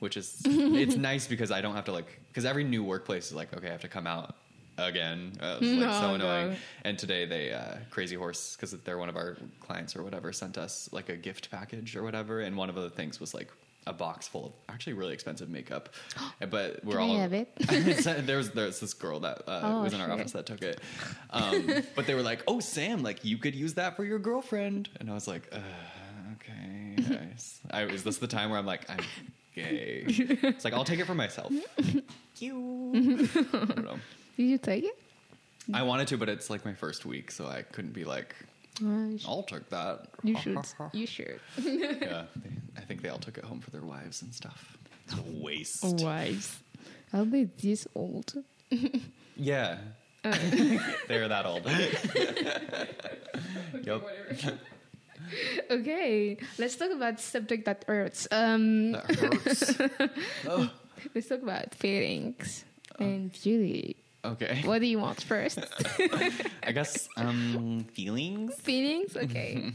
[0.00, 3.34] which is it's nice because I don't have to like because every new workplace is
[3.34, 4.34] like, okay, I have to come out
[4.78, 5.32] again.
[5.40, 6.14] Uh, it's like No, so no.
[6.14, 6.56] annoying.
[6.84, 10.58] And today they uh, Crazy Horse because they're one of our clients or whatever sent
[10.58, 13.50] us like a gift package or whatever, and one of the things was like
[13.86, 15.88] a box full of actually really expensive makeup.
[16.50, 17.48] but we're Can I all have it?
[18.26, 20.20] there's there's this girl that uh, Oh, was in our shit.
[20.20, 20.80] office that took it,
[21.30, 24.88] um, but they were like, "Oh, Sam, like you could use that for your girlfriend,"
[25.00, 25.58] and I was like, uh,
[26.34, 29.00] "Okay." nice." I, is this the time where I'm like, "I'm
[29.54, 30.04] gay"?
[30.08, 31.52] It's like I'll take it for myself.
[32.38, 32.92] you.
[32.94, 33.98] I don't know.
[34.36, 34.98] Did you take it?
[35.74, 38.34] I wanted to, but it's like my first week, so I couldn't be like,
[38.84, 40.58] Uh, "I'll take that." you should.
[40.92, 41.40] You should.
[41.58, 44.76] yeah, they, I think they all took it home for their wives and stuff.
[45.06, 45.84] It's a waste.
[45.84, 46.58] Wise.
[47.12, 48.34] I'll be this old.
[49.36, 49.78] Yeah.
[50.22, 50.36] Uh.
[51.08, 51.64] They're that old.
[53.82, 54.02] yep.
[55.70, 58.28] Okay, let's talk about subject that hurts.
[58.30, 59.74] Um, That hurts.
[60.46, 60.70] oh.
[61.14, 62.64] let's talk about feelings
[62.98, 63.96] and beauty.
[64.22, 64.60] Okay.
[64.64, 65.58] What do you want first?
[66.62, 68.54] I guess um feelings.
[68.60, 69.16] feelings?
[69.16, 69.64] Okay.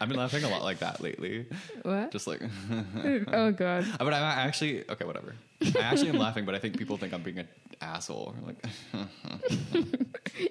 [0.00, 1.46] I've been laughing a lot like that lately.
[1.82, 2.12] What?
[2.12, 2.40] Just like,
[3.32, 3.86] oh god.
[3.98, 5.04] but I'm actually okay.
[5.04, 5.34] Whatever.
[5.62, 7.48] I actually am laughing, but I think people think I'm being an
[7.80, 8.34] asshole.
[8.46, 8.56] Like,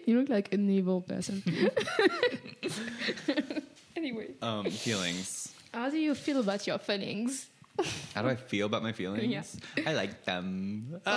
[0.06, 1.44] You look like an evil person.
[3.96, 5.54] anyway, um, feelings.
[5.74, 7.48] how do you feel about your feelings?
[8.16, 9.60] How do I feel about my feelings?
[9.86, 11.02] I like them.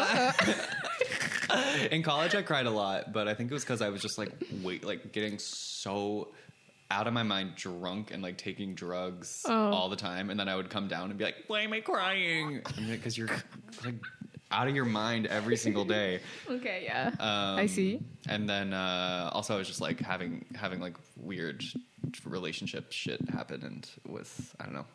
[1.91, 4.19] In college, I cried a lot, but I think it was because I was just
[4.19, 6.29] like, wait, like getting so
[6.91, 9.71] out of my mind, drunk, and like taking drugs Oh.
[9.71, 11.81] all the time, and then I would come down and be like, "Why am I
[11.81, 13.29] crying?" Because you're
[13.85, 13.95] like
[14.51, 16.21] out of your mind every single day.
[16.49, 17.09] Okay, yeah.
[17.21, 18.01] Um, I see.
[18.29, 21.63] And then uh, also, I was just like having having like weird
[22.25, 24.87] relationship shit happen, and with I don't know.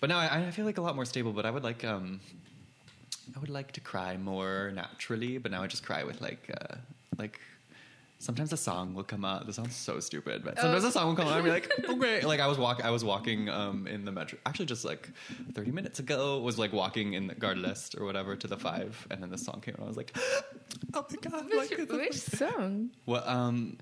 [0.00, 1.32] But now I, I feel like a lot more stable.
[1.32, 2.20] But I would like um,
[3.34, 5.38] I would like to cry more naturally.
[5.38, 6.76] But now I just cry with like uh,
[7.18, 7.40] like.
[8.20, 9.44] Sometimes a song will come out.
[9.44, 10.88] This sounds so stupid, but sometimes Oh.
[10.88, 12.22] a song will come out and be like, okay.
[12.26, 14.38] Like I was walk, I was walking um, in the metro.
[14.46, 15.10] Actually, just like
[15.52, 18.56] thirty minutes ago, was like walking in the Gare de l'Est or whatever to the
[18.56, 20.16] five, and then the song came, and I was like,
[20.94, 21.44] oh my god!
[21.50, 22.90] Which, like, which song?
[23.04, 23.76] well, um,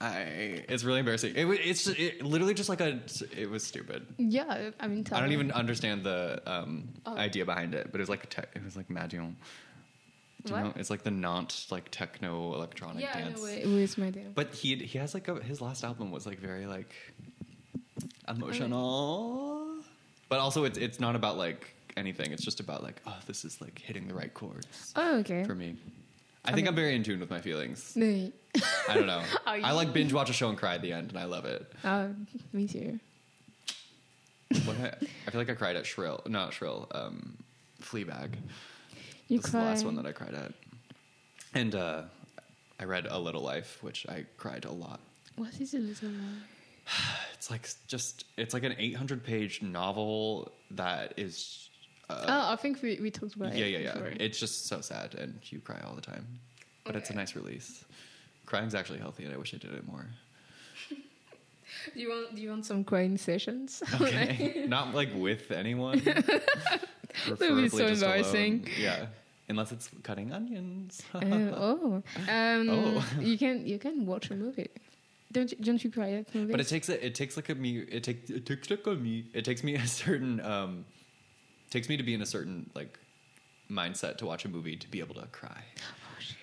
[0.00, 1.34] I it's really embarrassing.
[1.36, 3.00] It, wa- it's it, literally just like a.
[3.36, 4.06] It was stupid.
[4.18, 5.34] Yeah, I mean, tell I don't me.
[5.34, 7.16] even understand the um, Oh.
[7.16, 9.34] idea behind it, but it was like te- it was like Madeon.
[10.44, 10.64] Do you What?
[10.64, 10.72] know?
[10.76, 13.40] It's like the Nantes like techno electronic Yeah, I dance.
[13.42, 14.32] know it was my dance.
[14.34, 16.94] But he he has like a, his last album was like very like
[18.28, 19.66] emotional,
[20.28, 22.32] but also it's it's not about like anything.
[22.32, 25.44] It's just about like oh this is like hitting the right chords Oh, okay.
[25.44, 25.76] for me.
[26.44, 27.94] I think I'm very in tune with my feelings.
[27.96, 29.22] I don't know.
[29.46, 29.72] Are I you?
[29.74, 31.70] like binge watch a show and cry at the end, and I love it.
[31.84, 32.14] Oh,
[32.52, 32.98] me too.
[34.64, 34.86] What I,
[35.26, 37.36] I feel like I cried at Shrill, not Shrill, um,
[37.80, 38.30] Fleabag.
[39.28, 39.60] You this is cry.
[39.60, 40.52] the last one that I cried at.
[41.54, 42.02] And uh,
[42.80, 45.00] I read A Little Life, which I cried a lot.
[45.36, 46.42] What is a little one?
[47.34, 51.69] It's like just it's like an 800 page novel that is.
[52.10, 53.72] Uh, oh, I think we, we talked about yeah, it.
[53.72, 53.92] yeah, yeah.
[53.94, 54.12] before.
[54.18, 56.26] It's just so sad, and you cry all the time.
[56.84, 57.84] But it's a nice release.
[58.46, 60.06] Crying's actually healthy, and I wish I did it more.
[61.94, 63.82] Do you want Do you want some crying sessions?
[64.00, 66.00] Okay, not like with anyone.
[66.00, 68.60] That would be so embarrassing.
[68.60, 68.68] alone.
[68.78, 69.06] Yeah,
[69.48, 71.02] unless it's cutting onions.
[71.14, 73.04] Uh, oh, um, Oh.
[73.20, 74.68] you can you can watch a movie.
[75.32, 76.50] Don't you, don't you cry at movies?
[76.50, 78.94] But it takes a, it takes like a me it takes it takes like a
[78.94, 80.84] me it takes me a certain um
[81.70, 82.98] takes me to be in a certain like
[83.70, 85.62] mindset to watch a movie to be able to cry.
[85.78, 86.36] Oh, shit.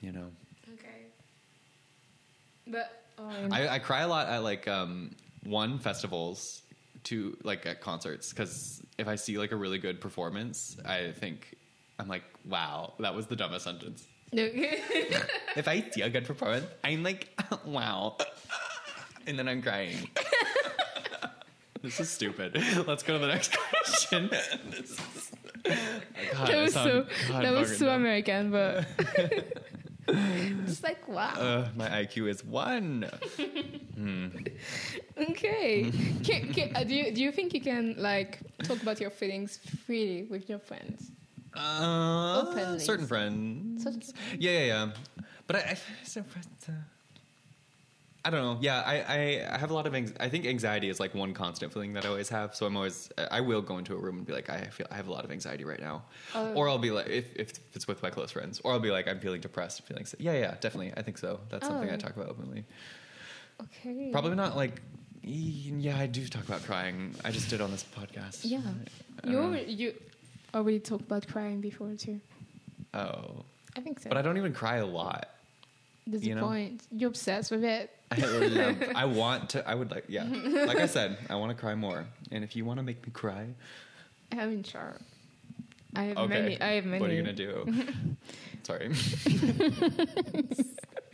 [0.00, 0.26] You know,
[0.74, 1.06] Okay.
[2.66, 5.14] But um, I, I cry a lot at like um
[5.44, 6.62] one festivals,
[7.04, 11.56] two like at concerts because if I see like a really good performance, I think
[11.98, 14.06] I'm like, wow, that was the dumbest sentence.
[14.32, 14.82] okay.
[15.56, 17.28] If I see a good performance, I'm like,
[17.64, 18.16] wow.
[19.26, 20.08] And then I'm crying.
[21.82, 22.54] this is stupid.
[22.86, 23.97] Let's go to the next question.
[24.70, 25.00] This
[26.32, 28.00] God, that was so God, that was so dumb.
[28.00, 28.86] American, but
[30.08, 31.34] it's like wow.
[31.34, 33.04] Uh, my IQ is one.
[35.18, 35.90] okay.
[36.24, 39.58] can, can, uh, do you do you think you can like talk about your feelings
[39.86, 41.10] freely with your friends?
[41.54, 42.78] Uh, Openly.
[42.78, 43.82] certain friends.
[43.82, 44.02] Certain-
[44.38, 44.90] Yeah, yeah, yeah.
[45.46, 46.72] But I, I, so, uh,
[48.24, 48.58] I don't know.
[48.60, 49.94] Yeah, I, I, I have a lot of.
[49.94, 52.54] Anx- I think anxiety is like one constant feeling that I always have.
[52.54, 53.10] So I'm always.
[53.30, 54.86] I will go into a room and be like, I feel.
[54.90, 56.02] I have a lot of anxiety right now.
[56.34, 56.52] Oh.
[56.54, 59.06] Or I'll be like, if, if it's with my close friends, or I'll be like,
[59.08, 60.04] I'm feeling depressed, feeling.
[60.04, 60.20] Sick.
[60.20, 60.92] Yeah, yeah, definitely.
[60.96, 61.40] I think so.
[61.48, 61.96] That's something I Oh.
[61.96, 62.64] talk about openly.
[63.62, 64.10] Okay.
[64.12, 64.82] Probably not like.
[65.22, 67.14] Yeah, I do talk about crying.
[67.24, 68.40] I just did on this podcast.
[68.44, 68.60] Yeah.
[69.24, 69.94] You already, you
[70.54, 72.20] already talked about crying before too.
[72.94, 73.44] Oh,
[73.76, 74.08] I think so.
[74.08, 75.28] but I don't even cry a lot.
[76.06, 76.46] That's you the know?
[76.46, 76.82] point.
[76.90, 77.90] You're obsessed with it.
[78.10, 78.76] I love.
[78.94, 79.68] I want to.
[79.68, 80.04] I would like.
[80.08, 80.24] Yeah.
[80.24, 82.06] Like I said, I want to cry more.
[82.30, 83.46] And if you want to make me cry,
[84.32, 84.96] I mean, sure.
[85.94, 86.42] I have okay.
[86.42, 86.60] many.
[86.60, 87.00] I have many.
[87.00, 87.84] What are you gonna do?
[88.62, 88.88] Sorry.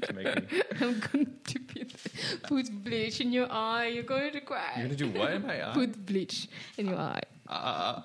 [0.02, 0.62] to make me.
[0.80, 1.86] I'm going to be
[2.42, 3.86] put bleach in your eye.
[3.86, 4.72] You're going to cry.
[4.76, 5.74] You're gonna do what in my eye?
[5.74, 7.22] Put bleach in your eye.
[7.48, 8.00] Uh,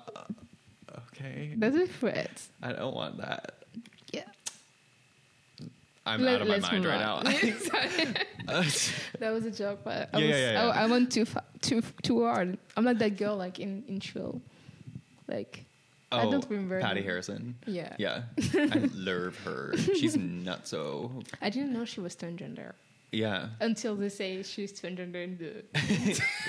[1.08, 1.54] okay.
[1.56, 2.42] That's a threat.
[2.62, 3.59] I don't want that.
[6.10, 7.24] I'm Let- out of my mind right on.
[7.24, 7.30] now.
[9.20, 10.68] That was a joke, but I Yeah, was, yeah, yeah.
[10.68, 12.58] I, I went too fa- too too hard.
[12.76, 14.40] I'm not that girl like in in Shrill.
[15.28, 15.64] Like
[16.12, 16.80] I oh, don't remember.
[16.80, 17.02] Patti.
[17.02, 17.54] Harrison.
[17.66, 17.94] Yeah.
[17.98, 18.22] Yeah.
[18.54, 19.76] I love her.
[19.76, 21.24] She's nutso.
[21.40, 22.72] I didn't know she was transgender
[23.12, 23.50] Yeah.
[23.60, 25.62] until they say she's transgender in the.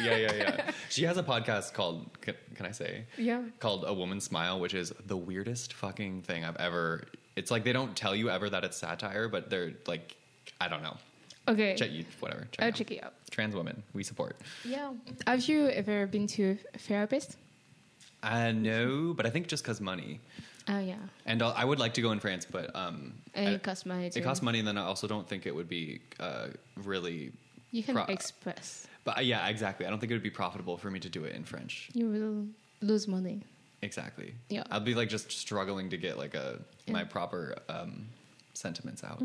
[0.04, 0.72] yeah, yeah, yeah.
[0.90, 3.06] She has a podcast called, can, can I say?
[3.18, 3.44] Yeah.
[3.60, 7.04] Called A Woman's Smile, which is the weirdest fucking thing I've ever.
[7.36, 10.16] It's like they don't tell you ever that it's satire, but they're like,
[10.60, 10.98] I don't know.
[11.48, 11.76] Okay.
[11.76, 12.42] Check you, whatever.
[12.52, 12.76] Check I'll out.
[12.76, 13.14] check it out.
[13.32, 14.36] Trans women, we support.
[14.66, 14.92] Yeah.
[15.26, 17.38] Have you ever been to a therapist?
[18.22, 20.20] Uh, no, but I think just because money.
[20.70, 20.96] Oh yeah.
[21.26, 24.12] And I'll- I would like to go in France, but um, And it costs money.
[24.14, 26.48] It costs money, and then I also don't think it would be uh,
[26.84, 27.32] really.
[27.72, 28.86] You can pro- express.
[29.04, 29.88] But uh, yeah, exactly.
[29.88, 31.90] I don't think it would be profitable for me to do it in French.
[31.94, 32.46] You will
[32.88, 33.42] lose money.
[33.82, 34.36] Exactly.
[34.50, 34.64] Yeah.
[34.70, 38.08] I'll be like just struggling to get like a my proper um,
[38.54, 39.22] sentiments out.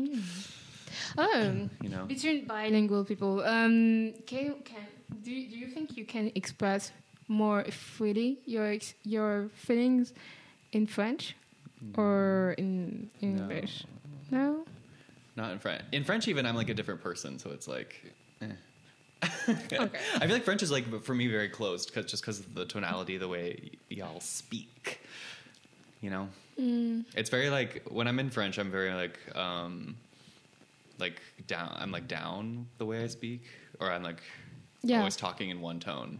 [1.17, 2.05] Oh, You know.
[2.05, 4.77] between bilingual people, um, can you, can
[5.23, 6.91] do you, do you think you can express
[7.27, 10.13] more freely your ex- your feelings
[10.71, 11.35] in French
[11.95, 13.27] or in No.
[13.27, 13.83] English?
[14.31, 14.65] No.
[15.35, 15.83] Not in French.
[15.91, 18.13] In French, even I'm like a different person, so it's like.
[19.49, 19.77] Okay.
[20.15, 22.65] I feel like French is like for me very closed, cause, just because of the
[22.65, 25.01] tonality, the way y- y'all speak.
[26.01, 26.27] You know,
[26.59, 27.05] Mm.
[27.15, 29.95] it's very like when I'm in French, I'm very like um,
[30.99, 31.75] like down.
[31.79, 33.43] I'm like down the way I speak,
[33.79, 34.21] or I'm like
[34.83, 34.99] Yeah.
[34.99, 36.19] always talking in one tone.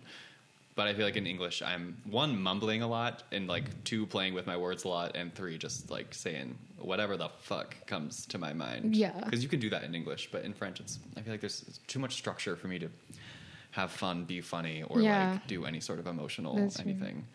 [0.77, 4.35] But I feel like in English, I'm one mumbling a lot, and like two playing
[4.35, 8.37] with my words a lot, and three just like saying whatever the fuck comes to
[8.37, 8.95] my mind.
[8.95, 9.19] Yeah.
[9.25, 11.79] because you can do that in English, but in French, it's I feel like there's
[11.87, 12.89] too much structure for me to
[13.71, 15.31] have fun, be funny, or Yeah.
[15.31, 16.91] like do any sort of emotional That's true.
[16.91, 17.25] anything.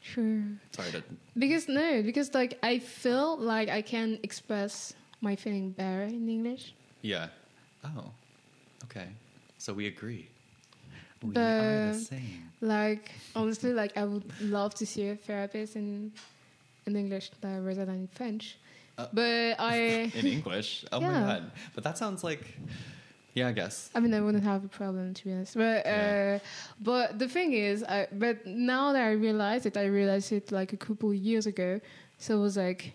[0.00, 0.42] Sure.
[0.72, 1.02] Sorry to.
[1.38, 6.74] Because no, because like I feel like I can express my feeling better in English.
[7.02, 7.28] Yeah.
[7.84, 8.10] Oh.
[8.86, 9.06] Okay.
[9.58, 10.28] So we agree.
[11.22, 12.08] We But-.
[12.60, 16.12] Like honestly, like I would love to see a therapist in
[16.86, 18.58] in English uh, rather than in French.
[18.96, 20.84] Uh, but I, In English.
[20.90, 21.52] Oh my god.
[21.74, 22.42] But that sounds like.
[23.34, 23.90] Yeah, I guess.
[23.94, 25.54] I mean, I wouldn't have a problem to be honest.
[25.54, 26.40] But Yeah.
[26.42, 26.46] uh,
[26.80, 30.72] but the thing is, I, but now that I realize it, I realized it like
[30.72, 31.80] a couple years ago.
[32.18, 32.94] So I was like,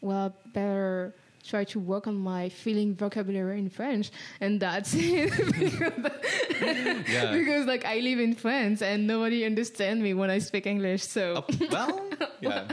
[0.00, 5.30] well, better try to work on my feeling vocabulary in French, and that's it.
[5.30, 7.32] because, Yeah.
[7.32, 11.02] because like I live in France and nobody understands me when I speak English.
[11.04, 12.08] So Oh, well,
[12.40, 12.68] yeah.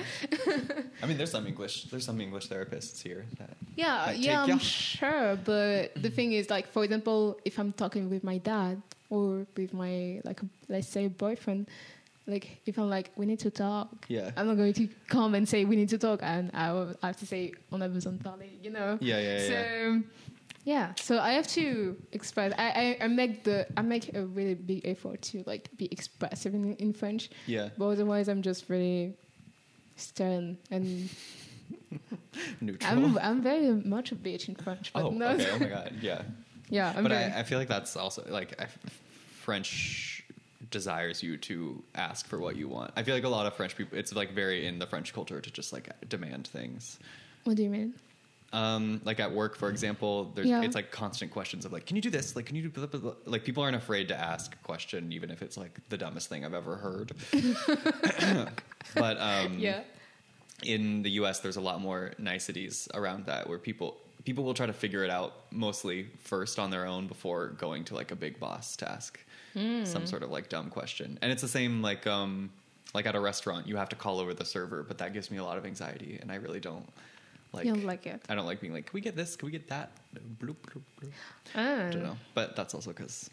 [1.02, 1.86] I mean, there's some English.
[1.86, 3.26] There's some English therapists here.
[3.40, 4.58] That, Yeah, yeah, I'm yeah.
[4.60, 5.38] sure.
[5.44, 9.74] But the thing is, like, for example, if I'm talking with my dad or with
[9.74, 11.68] my, like, let's say, boyfriend,
[12.30, 14.32] like, if I'm like, we need to talk, Yeah.
[14.38, 17.18] I'm not going to come and say we need to talk, and I will have
[17.18, 18.98] to say on a besoin parler, you know.
[19.02, 19.48] Yeah, yeah, yeah.
[19.48, 20.04] So,
[20.64, 20.94] yeah.
[21.00, 22.54] So I have to express.
[22.58, 26.54] I, I, I make the I make a really big effort to like be expressive
[26.54, 27.70] in, in French, yeah.
[27.78, 29.16] but otherwise I'm just really
[29.96, 31.10] stern and
[32.62, 32.92] Neutral.
[32.92, 35.30] I'm I'm very much a bitch in French, but oh, no.
[35.30, 35.50] okay.
[35.52, 35.94] Oh my god.
[36.02, 36.22] Yeah.
[36.72, 38.68] Yeah, I'm but I, I feel like that's also like I,
[39.42, 40.19] French
[40.72, 42.92] desires you to ask for what you want.
[42.96, 43.98] I feel like a lot of French people.
[43.98, 47.00] It's like very in the French culture to just like demand things.
[47.44, 47.94] what do you mean?
[48.52, 50.64] Um, like at work, for example, there's Yeah.
[50.64, 52.36] it's like constant questions of like, can you do this?
[52.36, 53.14] Like, can you do blah, blah, blah?
[53.26, 56.44] like people aren't afraid to ask a question, even if it's like the dumbest thing
[56.44, 57.12] I've ever heard.
[58.96, 59.82] but um, yeah.
[60.64, 64.66] in the U.S., there's a lot more niceties around that, where people people will try
[64.66, 68.40] to figure it out mostly first on their own before going to like a big
[68.40, 69.20] boss to ask
[69.54, 69.84] Hmm.
[69.84, 71.18] some sort of like dumb question.
[71.24, 72.52] And it's the same like um
[72.94, 75.38] like at a restaurant, you have to call over the server, but that gives me
[75.38, 76.88] a lot of anxiety, and I really don't
[77.52, 77.66] like.
[77.66, 78.22] you don't like it.
[78.30, 79.36] I don't like being like, can we get this?
[79.36, 79.92] Can we get that?
[80.40, 81.12] Bloop, bloop, bloop.
[81.56, 83.30] I don't know, but that's also because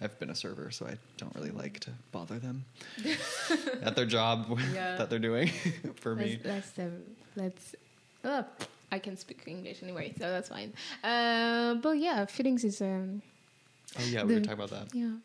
[0.00, 2.64] I've been a server, so I don't really like to bother them
[3.82, 4.96] at their job Yeah.
[4.98, 5.48] that they're doing
[5.96, 6.40] for me.
[6.44, 7.02] Let's let's um,
[7.36, 7.74] let's.
[8.24, 8.42] Uh,
[8.92, 10.72] I can speak English anyway, so that's fine.
[11.02, 13.22] Uh, but yeah, feelings is um
[13.98, 14.94] Oh yeah, we were talking about that.
[14.94, 15.16] yeah.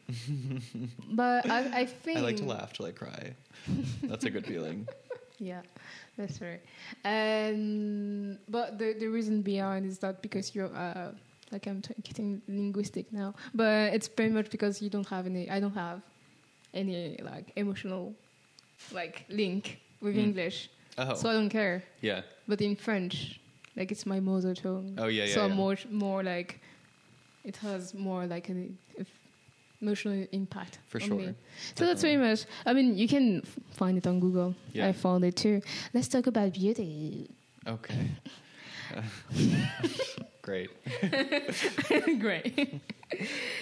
[1.11, 3.35] but I I think I like to laugh till I cry.
[4.03, 4.87] That's a good feeling.
[5.41, 5.61] Yeah,
[6.17, 6.61] that's right.
[7.03, 11.13] And but the the reason behind is that because you're uh
[11.51, 15.49] like I'm t- getting linguistic now, but it's pretty much because you don't have any.
[15.49, 16.01] I don't have
[16.75, 18.13] any like emotional
[18.93, 20.23] like link with Mm.
[20.29, 20.69] English,
[20.99, 21.81] Oh, so I don't care.
[22.01, 22.21] yeah.
[22.47, 23.40] But in French,
[23.75, 24.95] like it's my mother tongue.
[24.97, 25.53] Oh, yeah, yeah, So yeah.
[25.53, 26.59] more more like
[27.43, 28.77] it has more like an
[29.81, 31.17] emotional impact For sure.
[31.17, 31.33] me.
[31.75, 32.45] So that's very much.
[32.65, 34.55] I mean, you can find it on Google.
[34.73, 34.87] Yeah.
[34.87, 35.61] I found it too.
[35.93, 37.29] Let's talk about beauty.
[37.67, 38.07] Okay.
[38.95, 39.01] Uh,
[40.41, 40.69] great.
[42.19, 42.55] Great.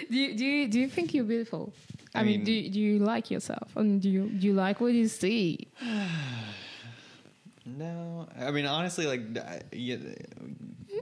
[0.09, 1.71] do you do you do you think you're beautiful?
[2.15, 3.69] I, I mean, mean- do you, do you like yourself?
[3.75, 5.67] And do you do you like what you see?
[7.77, 9.97] No, I mean honestly, like I- yeah,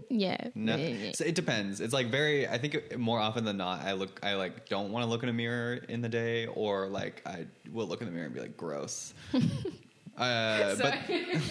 [0.09, 0.49] Yeah.
[0.55, 0.76] no.
[0.76, 1.11] Yeah.
[1.13, 1.80] So it depends.
[1.82, 2.47] It's like very.
[2.47, 4.20] I think more often than not, I look.
[4.24, 7.45] I like don't want to look in a mirror in the day, or like I
[7.72, 9.13] will look in the mirror and be like gross.
[9.34, 11.41] uh, but Sorry.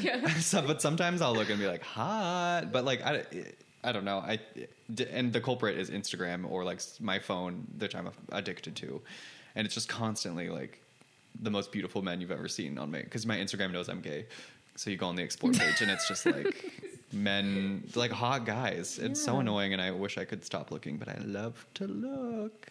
[0.00, 0.28] yeah.
[0.38, 3.24] so, but sometimes I'll look and be like hot, but like I,
[3.84, 4.18] I don't know.
[4.18, 4.38] I
[4.94, 9.00] d- and the culprit is Instagram or like s- my phone, which I'm addicted to,
[9.54, 10.80] and it's just constantly like
[11.40, 14.26] the most beautiful men you've ever seen on me because my Instagram knows I'm gay.
[14.76, 16.72] So you go on the explore page and it's just like
[17.12, 18.98] men, like hot guys.
[18.98, 22.68] It's so annoying, and I wish I could stop looking, but I love to look.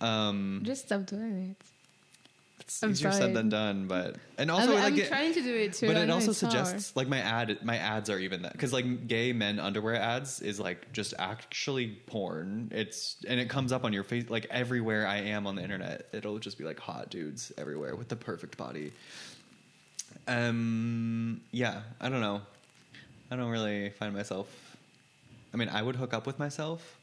[0.00, 1.66] Um, Just stop doing it.
[2.60, 5.42] It's I'm easier said than done, but and I'm, also like I'm it- trying to
[5.42, 5.88] do it too.
[5.88, 6.52] but I it also it's hard.
[6.52, 10.40] suggests like my ad my ads are even that because like gay men underwear ads
[10.40, 15.06] is like just actually porn it's and it comes up on your face like everywhere
[15.06, 18.56] i am on the internet it'll just be like hot dudes everywhere with the perfect
[18.56, 18.92] body
[20.28, 22.40] um yeah i don't know
[23.30, 24.76] i don't really find myself
[25.52, 26.96] i mean i would hook up with myself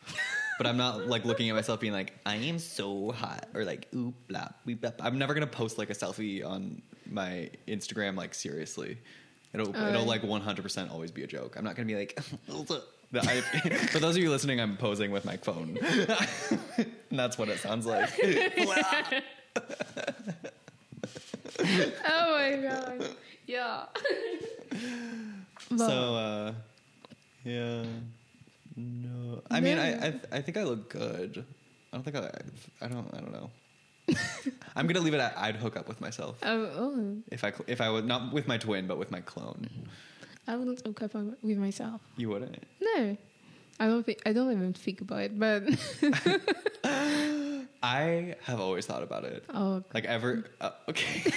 [0.59, 3.87] but i'm not like looking at myself being like i am so hot or like
[3.95, 4.91] oop blah beep, blah.
[4.99, 8.97] i'm never gonna post like a selfie on my instagram like seriously
[9.53, 12.19] it'll Oh, it'll like 100% always be a joke i'm not gonna be like
[13.13, 13.41] I,
[13.91, 17.87] for those of you listening i'm posing with my phone and that's what it sounds
[17.87, 18.11] like
[22.05, 23.09] oh my god.
[23.47, 23.85] Yeah.
[25.75, 25.85] So
[26.15, 26.53] uh
[27.43, 27.83] yeah
[28.79, 29.41] no.
[29.51, 31.45] I mean I, I i think i look good.
[31.91, 32.29] I don't think i
[32.81, 33.49] i don't i don't know.
[34.75, 36.37] I'm gonna leave it at i'd hook up with myself.
[36.43, 39.21] Oh, oh, if i cl- if i was not with my twin but with my
[39.21, 39.69] clone.
[40.47, 42.01] I wouldn't hook up with myself.
[42.17, 42.63] you wouldn't?
[42.81, 43.15] No,
[43.79, 44.19] I don't think.
[44.25, 45.37] I don't even think about it.
[45.39, 45.63] But
[47.81, 49.43] i have always thought about it.
[49.53, 51.31] Oh, like ever uh, okay.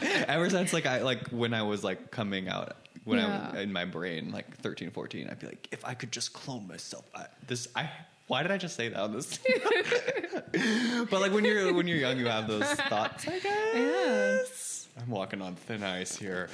[0.26, 2.74] Ever since like i like when i was like coming out
[3.06, 3.22] when i
[3.54, 3.60] Yeah.
[3.60, 7.04] in my brain like 13 14 i'd be like if i could just clone myself
[7.14, 7.88] I, this i
[8.26, 9.38] why did i just say that on this
[11.10, 15.40] but like when you're when you're young you have those thoughts i guess i'm walking
[15.40, 16.48] on thin ice here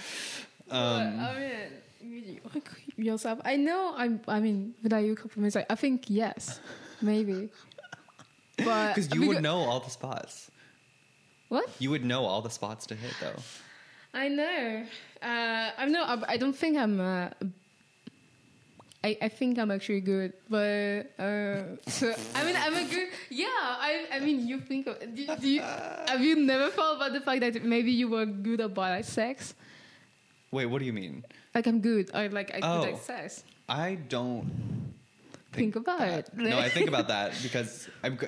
[0.70, 1.34] um I
[2.02, 2.40] mean, you
[3.12, 3.38] yourself.
[3.44, 3.94] I know.
[3.96, 4.20] I'm.
[4.26, 5.56] I mean, would I hook up with?
[5.70, 6.58] I think yes,
[7.00, 7.48] maybe.
[8.58, 10.50] But because you would know all the spots
[11.48, 13.40] what you would know all the spots to hit though
[14.14, 14.84] I know.
[15.22, 16.02] Uh, I'm no.
[16.04, 17.00] I, I don't think I'm.
[17.00, 17.28] Uh,
[19.04, 23.08] I, I think I'm actually good, but uh, so I mean I'm a good.
[23.30, 27.12] Yeah, I I mean you think of, do, do you, have you never thought about
[27.12, 29.54] the fact that maybe you were good at sex?
[30.52, 32.84] wait what do you mean Like I'm good, or like good Oh.
[32.84, 33.42] at sex.
[33.68, 34.46] i don't
[35.52, 36.28] Think about that.
[36.28, 36.36] it.
[36.36, 38.26] no, I think about that because I'm g-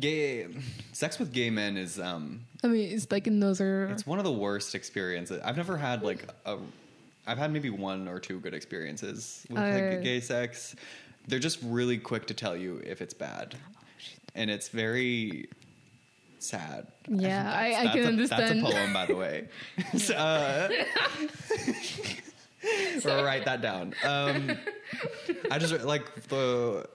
[0.00, 0.46] gay.
[0.92, 4.18] Sex with gay men is um, I mean it's like and those are it's one
[4.18, 5.40] of the worst experiences.
[5.44, 6.58] I've never had like a.
[7.26, 10.76] I've had maybe one or two good experiences with Uh, like gay sex.
[11.26, 13.54] They're just really quick to tell you if it's bad,
[14.34, 15.48] and it's very
[16.38, 16.86] sad.
[17.08, 18.62] Yeah, I- I can a- understand.
[18.62, 19.48] That's a poem, by the way.
[19.98, 20.68] So, uh,
[23.04, 23.94] write that down.
[24.04, 24.58] Um,
[25.50, 26.86] I just like the.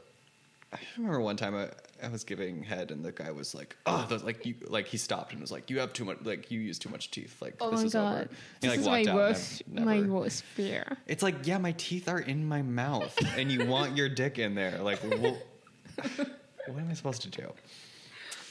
[0.71, 1.69] I remember one time I,
[2.03, 4.97] I was giving head and the guy was like, "Oh, the, like you like he
[4.97, 7.41] stopped and was like, you have too much like you use too much teeth.
[7.41, 8.29] Like oh this my is god, over."
[8.61, 9.67] He, this like, is my walked out and I've worst.
[9.67, 10.97] My never- worst fear.
[11.07, 14.55] It's like yeah, my teeth are in my mouth and you want your dick in
[14.55, 14.79] there.
[14.81, 15.37] Like, well,
[16.67, 17.51] what am I supposed to do?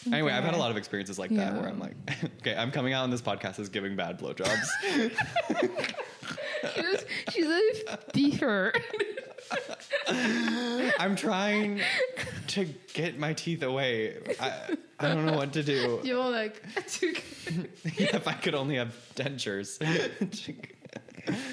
[0.06, 1.94] Anyway, I've had a lot of experiences like that where I'm like,
[2.40, 4.66] okay, I'm coming out on this podcast as giving bad blowjobs.
[6.74, 7.46] she's, she's
[7.88, 8.72] a deeper.
[10.98, 11.80] I'm trying
[12.48, 14.18] to get my teeth away.
[14.40, 14.52] I,
[14.98, 16.00] I don't know what to do.
[16.04, 17.06] You're like to
[17.84, 19.78] if I could only have dentures.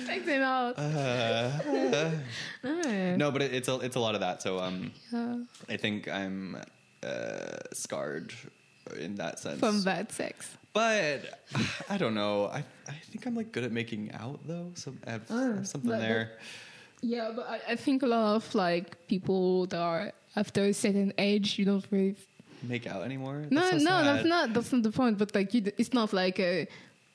[0.08, 0.78] take them out.
[0.78, 1.52] Uh,
[2.64, 3.16] no.
[3.18, 4.42] no, but it, it's a it's a lot of that.
[4.42, 5.38] So um, Yeah.
[5.70, 6.58] I think I'm
[7.04, 8.34] uh, scarred
[9.00, 9.60] in that sense.
[9.60, 10.58] From bad sex.
[10.74, 11.40] But
[11.90, 12.48] I don't know.
[12.48, 14.72] I I think I'm like good at making out though.
[14.76, 16.38] So I have, I Oh, have something but- there.
[17.02, 21.14] Yeah, but I, I think a lot of like people that are after a certain
[21.18, 22.16] age, you don't really.
[22.64, 23.44] Make out anymore?
[23.50, 24.54] No, That's so no, that's not.
[24.54, 25.18] That's not the point.
[25.18, 26.68] But like, you, d- it's not like a,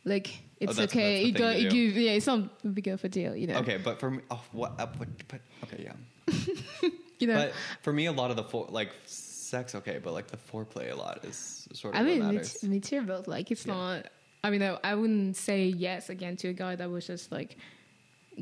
[0.04, 0.28] like
[0.60, 1.30] it's that's- okay.
[1.32, 3.56] that's you you give, yeah, it's not a big of a deal, you know.
[3.58, 4.72] Okay, but for me, oh, what?
[4.78, 5.94] Uh, but, but okay, yeah.
[7.20, 7.34] You know.
[7.34, 7.52] But
[7.82, 10.94] for me, a lot of the for, like sex, okay, but like the foreplay, a
[10.94, 13.02] lot is sort of I mean, me, t- me too.
[13.02, 13.74] But like, it's Yeah.
[13.74, 14.06] not.
[14.42, 17.58] I mean, I, I wouldn't say yes again to a guy that was just like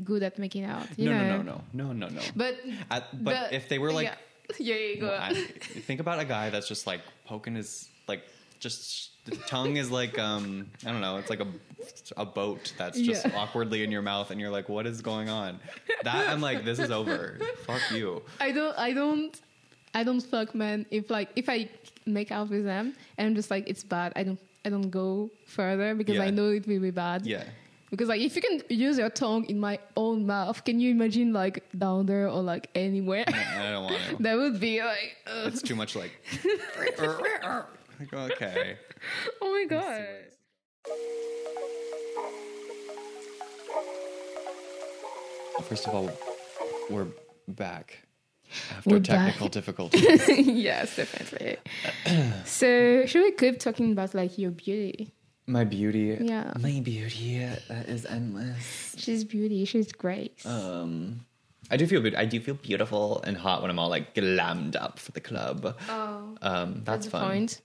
[0.01, 0.87] good at making out.
[0.97, 1.41] You no, know?
[1.41, 2.21] no, no, no, no, no, no.
[2.37, 2.55] But
[2.89, 4.15] I, but if they were like, yeah,
[4.59, 8.23] yeah, yeah, go I, think about a guy that's just like poking his like
[8.59, 11.47] just the tongue is like um I don't know, it's like a
[12.17, 13.37] a boat that's just Yeah.
[13.37, 15.59] awkwardly in your mouth, and you're like, what is going on?
[16.03, 17.39] That I'm like, this is over.
[17.65, 18.21] Fuck you.
[18.39, 19.39] I don't I don't
[19.93, 21.69] I don't fuck men if like if I
[22.05, 25.29] make out with them and I'm just like it's bad I don't I don't go
[25.45, 26.23] further because Yeah.
[26.23, 27.25] I know it will be bad.
[27.25, 27.43] Yeah.
[27.89, 31.33] Because like if you can use your tongue in my own mouth, can you imagine
[31.33, 33.25] like down there or like anywhere?
[33.27, 34.15] I don't want to.
[34.23, 35.47] that would be like, ugh.
[35.47, 36.11] It's too much like.
[36.77, 36.99] Like,
[38.13, 38.77] okay.
[39.41, 40.05] oh my god.
[45.63, 46.09] First of all,
[46.89, 47.07] we're
[47.47, 48.03] back
[48.71, 49.51] after We're technical back.
[49.51, 50.47] difficulties.
[50.47, 51.57] yes, definitely.
[52.45, 55.13] so should we keep talking about like your beauty?
[55.49, 56.17] My beauty.
[56.21, 56.53] Yeah.
[56.59, 58.95] My beauty that is endless.
[58.97, 59.65] She's beauty.
[59.65, 60.45] She's great.
[60.45, 61.25] Um,
[61.71, 62.13] I do feel good.
[62.15, 65.75] I do feel beautiful and hot when I'm all like glammed up for the club.
[65.89, 67.21] oh, Um, that's fun.
[67.27, 67.61] point.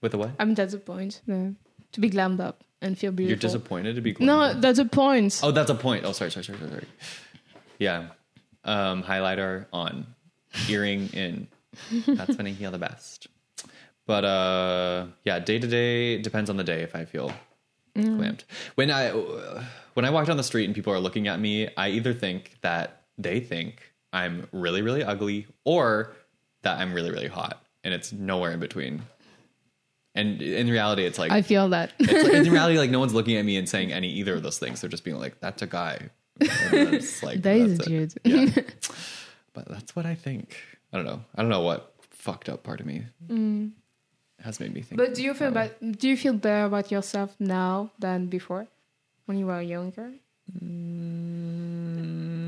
[0.00, 0.30] With the what?
[0.38, 1.20] I mean, that's the point.
[1.26, 1.54] No.
[1.92, 3.30] To be glammed up and feel beautiful.
[3.30, 4.60] You're disappointed to be glammed No, up?
[4.60, 5.40] that's a point.
[5.42, 6.04] Oh, that's a point.
[6.04, 6.70] Oh, sorry, sorry, sorry, sorry.
[6.70, 6.86] sorry.
[7.78, 8.08] Yeah.
[8.64, 10.06] Um, highlighter on,
[10.68, 11.48] earring in.
[12.06, 13.28] That's when I feel the best.
[14.06, 17.32] But uh, yeah, day to day depends on the day if I feel
[17.94, 18.44] clamped.
[18.76, 19.10] When I
[19.94, 22.56] when I walk down the street and people are looking at me, I either think
[22.60, 23.82] that they think
[24.12, 26.14] I'm really really ugly or
[26.62, 29.02] that I'm really really hot, and it's nowhere in between.
[30.14, 31.92] And in reality, it's like I feel that.
[31.98, 34.42] it's like, in reality, like no one's looking at me and saying any either of
[34.42, 34.80] those things.
[34.80, 37.86] They're just being like, "That's a guy." That's like That is it.
[37.86, 38.14] dude.
[38.24, 38.62] Yeah.
[39.52, 40.56] but that's what I think.
[40.92, 41.22] I don't know.
[41.34, 43.04] I don't know what fucked up part of me
[44.46, 44.96] has made me think.
[45.02, 45.70] But do you feel about,
[46.02, 48.66] do you feel better about yourself now than before
[49.26, 50.08] when you were younger?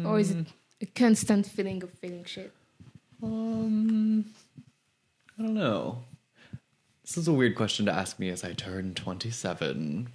[0.09, 0.46] Or is it
[0.80, 2.53] a constant feeling of feeling shit?
[3.22, 4.24] Um,
[5.38, 6.05] I don't know.
[7.03, 10.09] This is a weird question to ask me as I turn 27.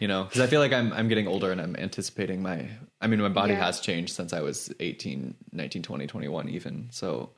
[0.00, 2.68] You know, because I feel like I'm I'm getting older and I'm anticipating my.
[3.00, 3.64] I mean, my body Yeah.
[3.66, 6.88] has changed since I was 18, 19, 20, 21 even.
[6.90, 7.30] So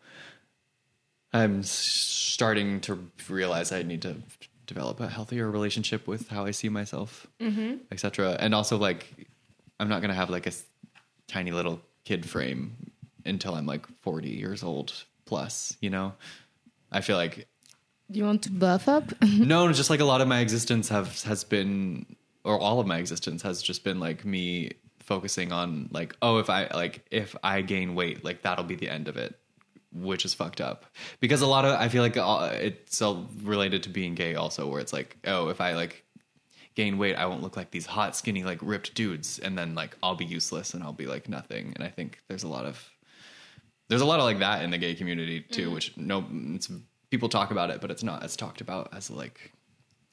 [1.33, 4.17] I'm starting to realize I need to
[4.67, 7.77] develop a healthier relationship with how I see myself, mm-hmm.
[7.91, 8.37] etc.
[8.39, 9.27] And also, like,
[9.79, 10.53] I'm not gonna have like a
[11.29, 12.93] tiny little kid frame
[13.25, 14.93] until I'm like 40 years old
[15.25, 15.77] plus.
[15.81, 16.15] You know,
[16.91, 17.47] I feel like
[18.11, 19.13] Do you want to buff up?
[19.23, 22.99] no, just like a lot of my existence have has been, or all of my
[22.99, 27.63] existence has just been like me focusing on like, oh, if I like if I
[27.63, 29.39] gain weight, like that'll be the end of it,
[29.93, 30.85] which is fucked up.
[31.21, 34.69] Because a lot of I feel like uh, it's all related to being gay also,
[34.69, 36.05] where it's like, oh, if I like
[36.75, 39.97] gain weight, I won't look like these hot, skinny, like ripped dudes, and then like
[40.03, 41.73] I'll be useless and I'll be like nothing.
[41.75, 42.91] And I think there's a lot of
[43.89, 46.25] there's a lot of like that in the gay community too, which no,
[46.55, 46.71] it's,
[47.11, 49.53] people talk about it, but it's not as talked about as like,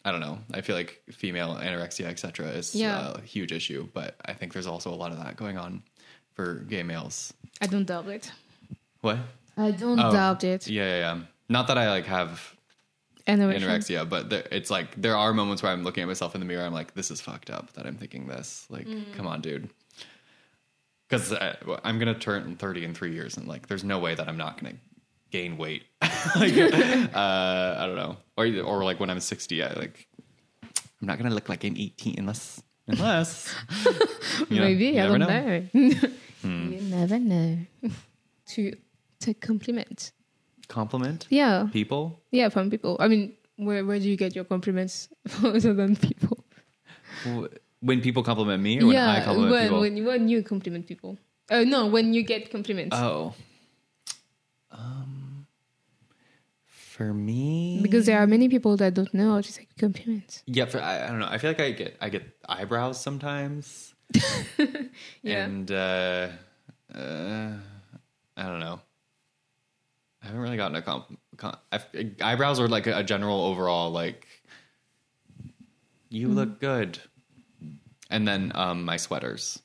[0.06, 0.40] I don't know.
[0.54, 3.14] I feel like female anorexia, etc., is Yeah.
[3.16, 5.82] a huge issue, but I think there's also a lot of that going on
[6.36, 7.34] for gay males.
[7.62, 8.32] I don't doubt it.
[9.02, 9.18] What?
[9.58, 10.68] I don't Oh, doubt it.
[10.68, 11.20] Yeah, yeah, yeah.
[11.50, 12.56] Not that I like have
[13.28, 13.60] Anorexia.
[13.60, 16.46] anorexia, but there, it's like there are moments where I'm looking at myself in the
[16.48, 16.66] mirror.
[16.66, 18.66] I'm like, this is fucked up that I'm thinking this.
[18.70, 19.70] Like, come on, dude.
[21.08, 21.34] Because
[21.84, 24.60] I'm gonna turn 30 in three years, and like, there's no way that I'm not
[24.60, 24.74] gonna
[25.30, 25.84] gain weight.
[26.02, 26.58] like,
[27.14, 30.08] uh, I don't know, or or like when I'm 60, I like,
[30.64, 33.54] I'm not gonna look like I'm 18 unless unless
[34.50, 36.00] you know, Maybe you I don't know.
[36.42, 36.72] Hmm.
[36.74, 37.58] You never know.
[38.48, 38.76] to
[39.24, 40.12] to compliment.
[40.68, 42.22] Compliment Yeah, people.
[42.32, 42.96] yeah, from people.
[43.00, 45.10] I mean, where where do you get your compliments
[45.44, 46.38] other than people?
[47.82, 49.80] When people compliment me, or when yeah, I compliment when people.
[49.82, 51.18] when you when you compliment people.
[51.52, 52.96] Uh, no, when you get compliments.
[52.96, 53.34] Oh.
[54.72, 55.46] Um.
[56.94, 60.44] For me, because there are many people that don't know how to say compliments.
[60.46, 61.28] yeah, for I, I don't know.
[61.28, 63.96] I feel like I get I get eyebrows sometimes,
[65.24, 65.46] Yeah.
[65.46, 66.28] and uh,
[66.94, 67.52] uh,
[68.38, 68.80] I don't know.
[70.24, 71.20] I haven't really gotten a comp.
[71.38, 71.58] Com-
[72.22, 74.28] eyebrows are like a, a general overall like.
[76.10, 76.36] You Mm-hmm.
[76.38, 77.00] look good,
[78.12, 79.60] and then um, my sweaters.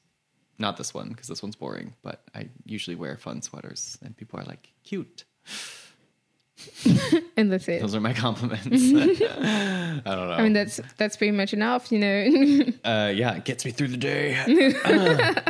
[0.59, 4.41] Not this one because this one's boring, but I usually wear fun sweaters, and people
[4.41, 5.25] are like cute.
[7.37, 7.81] and that's it.
[7.83, 8.67] Those are my compliments.
[8.73, 10.33] I don't know.
[10.33, 12.65] I mean, that's that's pretty much enough, you know.
[12.85, 14.35] uh, yeah, it gets me through the day.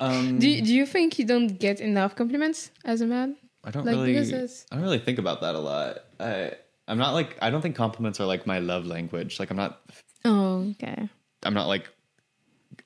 [0.00, 3.36] um, do do you think you don't get enough compliments as a man?
[3.64, 4.18] I don't like, really.
[4.18, 5.98] I don't really think about that a lot.
[6.18, 6.52] I,
[6.88, 7.36] I'm not like.
[7.40, 9.38] I don't think compliments are like my love language.
[9.38, 9.80] Like I'm not.
[10.24, 11.08] Oh, okay.
[11.44, 11.88] I'm not like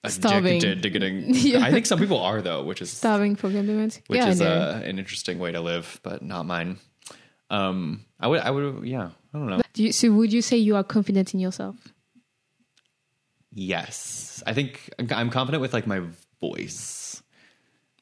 [0.07, 0.59] Starving.
[0.59, 1.35] addicted to getting.
[1.35, 1.65] Yeah.
[1.65, 4.01] I think some people are though, which is Starving for compliments.
[4.07, 6.79] which yeah, is uh, an interesting way to live, but not mine.
[7.51, 8.41] Um, I would.
[8.41, 8.85] I would.
[8.85, 9.11] Yeah.
[9.33, 9.61] I don't know.
[9.73, 11.77] Do you, so would you say you are confident in yourself?
[13.53, 16.03] Yes, I think I'm confident with like my
[16.41, 17.23] voice.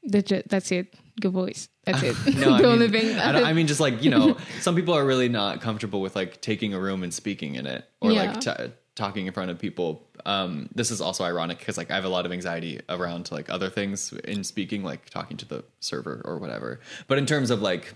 [0.03, 0.95] That's it.
[1.21, 1.69] Good voice.
[1.85, 2.17] That's it.
[2.37, 3.19] No, I the mean, only thing.
[3.19, 6.17] I, don't- I mean, just like you know, some people are really not comfortable with
[6.17, 8.33] like taking a room and speaking in it, or Yeah.
[8.33, 10.09] like t- talking in front of people.
[10.27, 13.49] Um, this is also ironic because like I have a lot of anxiety around like
[13.51, 16.81] other things in speaking, like talking to the server or whatever.
[17.07, 17.93] But in terms of like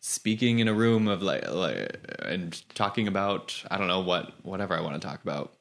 [0.00, 4.74] speaking in a room of like, like and talking about I don't know what whatever
[4.74, 5.54] I want to talk about,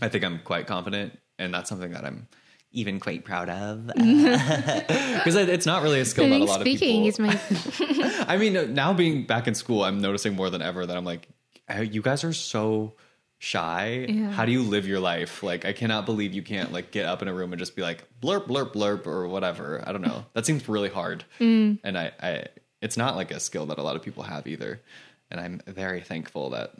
[0.00, 2.28] I think I'm quite confident, and that's something that I'm
[2.72, 7.16] even quite proud of because it's not really a skill that a lot speaking of
[7.16, 7.30] people.
[7.30, 10.96] is my I mean, now being back in school, I'm noticing more than ever that
[10.96, 11.28] I'm like,
[11.68, 12.94] "Uh, you guys are so
[13.42, 14.06] shy.
[14.08, 14.30] Yeah.
[14.30, 15.42] How do you live your life?
[15.42, 17.82] Like, I cannot believe you can't like get up in a room and just be
[17.82, 19.82] like blurp, blurp, blurp, or whatever.
[19.84, 20.24] I don't know.
[20.34, 21.24] That seems really hard.
[21.40, 21.80] Mm.
[21.82, 22.44] And I, I,
[22.80, 24.80] it's not like a skill that a lot of people have either.
[25.28, 26.74] And I'm very thankful that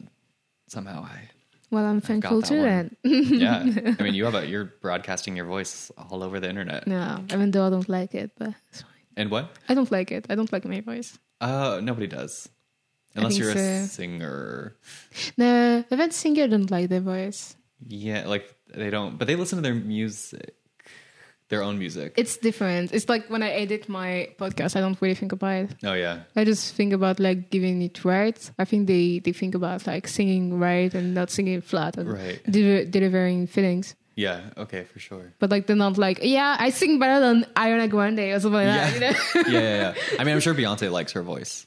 [0.68, 1.30] somehow I,
[1.72, 2.60] well, I'm thankful that too.
[2.60, 3.94] Then yeah.
[3.98, 6.86] I mean, you have a, you're broadcasting your voice all over the internet.
[6.86, 8.90] no, even though I don't like it, but it's fine.
[9.16, 9.50] And what?
[9.68, 10.26] I don't like it.
[10.28, 11.18] I don't like my voice.
[11.40, 12.48] Uh, nobody does.
[13.14, 13.86] Unless you're a so.
[13.86, 14.76] singer.
[15.36, 17.56] No, even singer don't like their voice.
[17.88, 20.54] Yeah, like they don't, but they listen to their music,
[21.52, 22.14] their own music.
[22.16, 22.92] It's different.
[22.96, 25.70] It's like when I edit my podcast, I don't really think about it.
[25.84, 28.38] oh yeah, I just think about like giving it right.
[28.58, 32.40] I think they, they think about like singing right and not singing flat and Right.
[32.50, 33.94] deli- delivering feelings.
[34.16, 35.26] yeah, okay, for sure.
[35.40, 38.66] But like they're not like, yeah, I sing better than Ariana Grande or something like
[38.66, 38.98] Yeah.
[38.98, 39.16] that.
[39.34, 39.48] You know?
[39.58, 40.18] yeah, yeah, yeah.
[40.20, 41.66] I mean, I'm sure Beyonce likes her voice.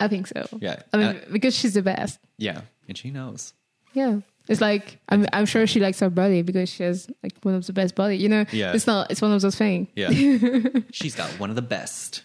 [0.00, 0.42] I think so.
[0.60, 2.18] Yeah, I mean, Uh, because she's the best.
[2.38, 3.54] yeah, and she knows.
[3.92, 4.20] Yeah.
[4.48, 7.64] It's like I'm I'm sure she likes her body because she has like one of
[7.66, 8.16] the best body.
[8.16, 8.72] You know, Yeah.
[8.74, 9.88] it's not it's one of those things.
[9.94, 10.08] Yeah,
[10.92, 12.24] she's got one of the best.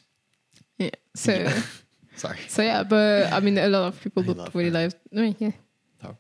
[0.78, 0.90] Yeah.
[1.16, 1.62] So Yeah.
[2.16, 2.40] Sorry.
[2.48, 5.52] so yeah, but I mean a lot of people look really like I mean, yeah.
[6.04, 6.18] Oh, okay.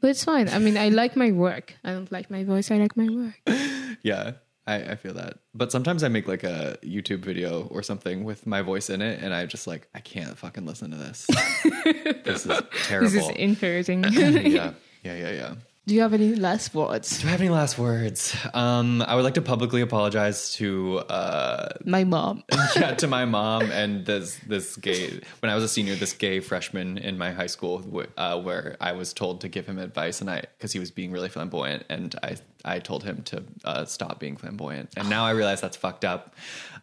[0.00, 0.48] But it's fine.
[0.48, 1.74] I mean I like my work.
[1.82, 3.34] I don't like my voice, I like my work.
[4.02, 4.32] Yeah,
[4.66, 5.38] I, I feel that.
[5.54, 9.20] But sometimes I make like a YouTube video or something with my voice in it,
[9.22, 11.26] and I just like I can't fucking listen to this.
[12.24, 13.10] this is terrible.
[13.10, 14.04] This is infuriating.
[14.10, 15.54] yeah, yeah, yeah, yeah.
[15.86, 17.22] Do you have any last words?
[17.22, 18.36] Do I have any last words?
[18.54, 22.42] Um, I would like to publicly apologize to uh, My mom.
[22.74, 26.40] yeah, to my mom and this this gay when I was a senior, this gay
[26.40, 27.84] freshman in my high school,
[28.16, 31.12] uh, where I was told to give him advice, and I because he was being
[31.12, 35.30] really flamboyant, and I I told him to uh, stop being flamboyant, and now I
[35.30, 36.34] realize that's fucked up.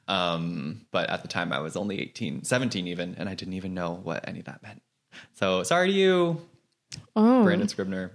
[0.07, 3.73] Um, but at the time, I was only 18, 17 even, and I didn't even
[3.73, 4.81] know what any of that meant.
[5.33, 6.41] So sorry to you,
[7.15, 7.43] Oh.
[7.43, 8.11] Brandon Scribner.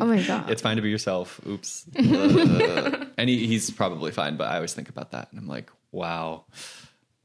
[0.00, 0.50] Oh my god.
[0.50, 1.40] It's fine to be yourself.
[1.46, 1.86] Oops.
[1.96, 5.70] Uh, and he, he's probably fine, but I always think about that and I'm like,
[5.90, 6.44] wow,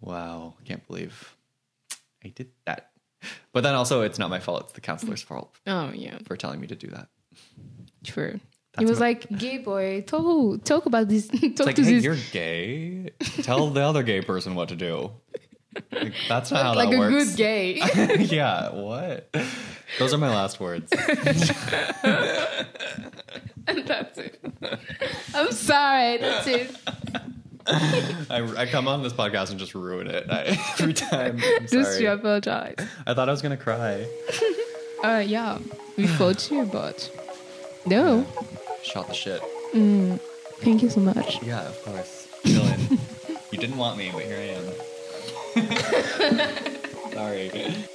[0.01, 1.35] wow, I can't believe
[2.23, 2.91] I did that.
[3.53, 4.63] But then also, it's not my fault.
[4.65, 6.17] It's the counselor's fault oh yeah.
[6.25, 7.07] for telling me to do that.
[8.03, 8.39] True.
[8.73, 11.27] That's he was like, "Gay boy, talk talk about this.
[11.27, 13.09] talk It's like, to hey, this you're gay.
[13.41, 15.11] Tell the other gay person what to do.
[15.91, 17.82] Like, that's not how like that a good gay."
[18.19, 19.34] yeah, what?
[19.99, 20.91] Those are my last words.
[23.67, 24.39] and that's it.
[25.34, 26.17] I'm sorry.
[26.17, 26.75] That's it.
[27.69, 31.41] I, I come on this podcast and just ruin it I, every time.
[31.43, 32.75] I'm Just to apologize.
[33.05, 34.07] I thought I was gonna cry.
[35.03, 35.59] Uh, yeah,
[35.97, 37.11] we fought you, but
[37.86, 38.25] no.
[38.84, 39.41] Shot the shit.
[40.59, 41.41] Thank you so much.
[41.43, 42.28] Yeah, of course.
[42.43, 42.97] Dylan,
[43.51, 44.63] you didn't want me, but here I am.
[47.14, 47.88] Sorry.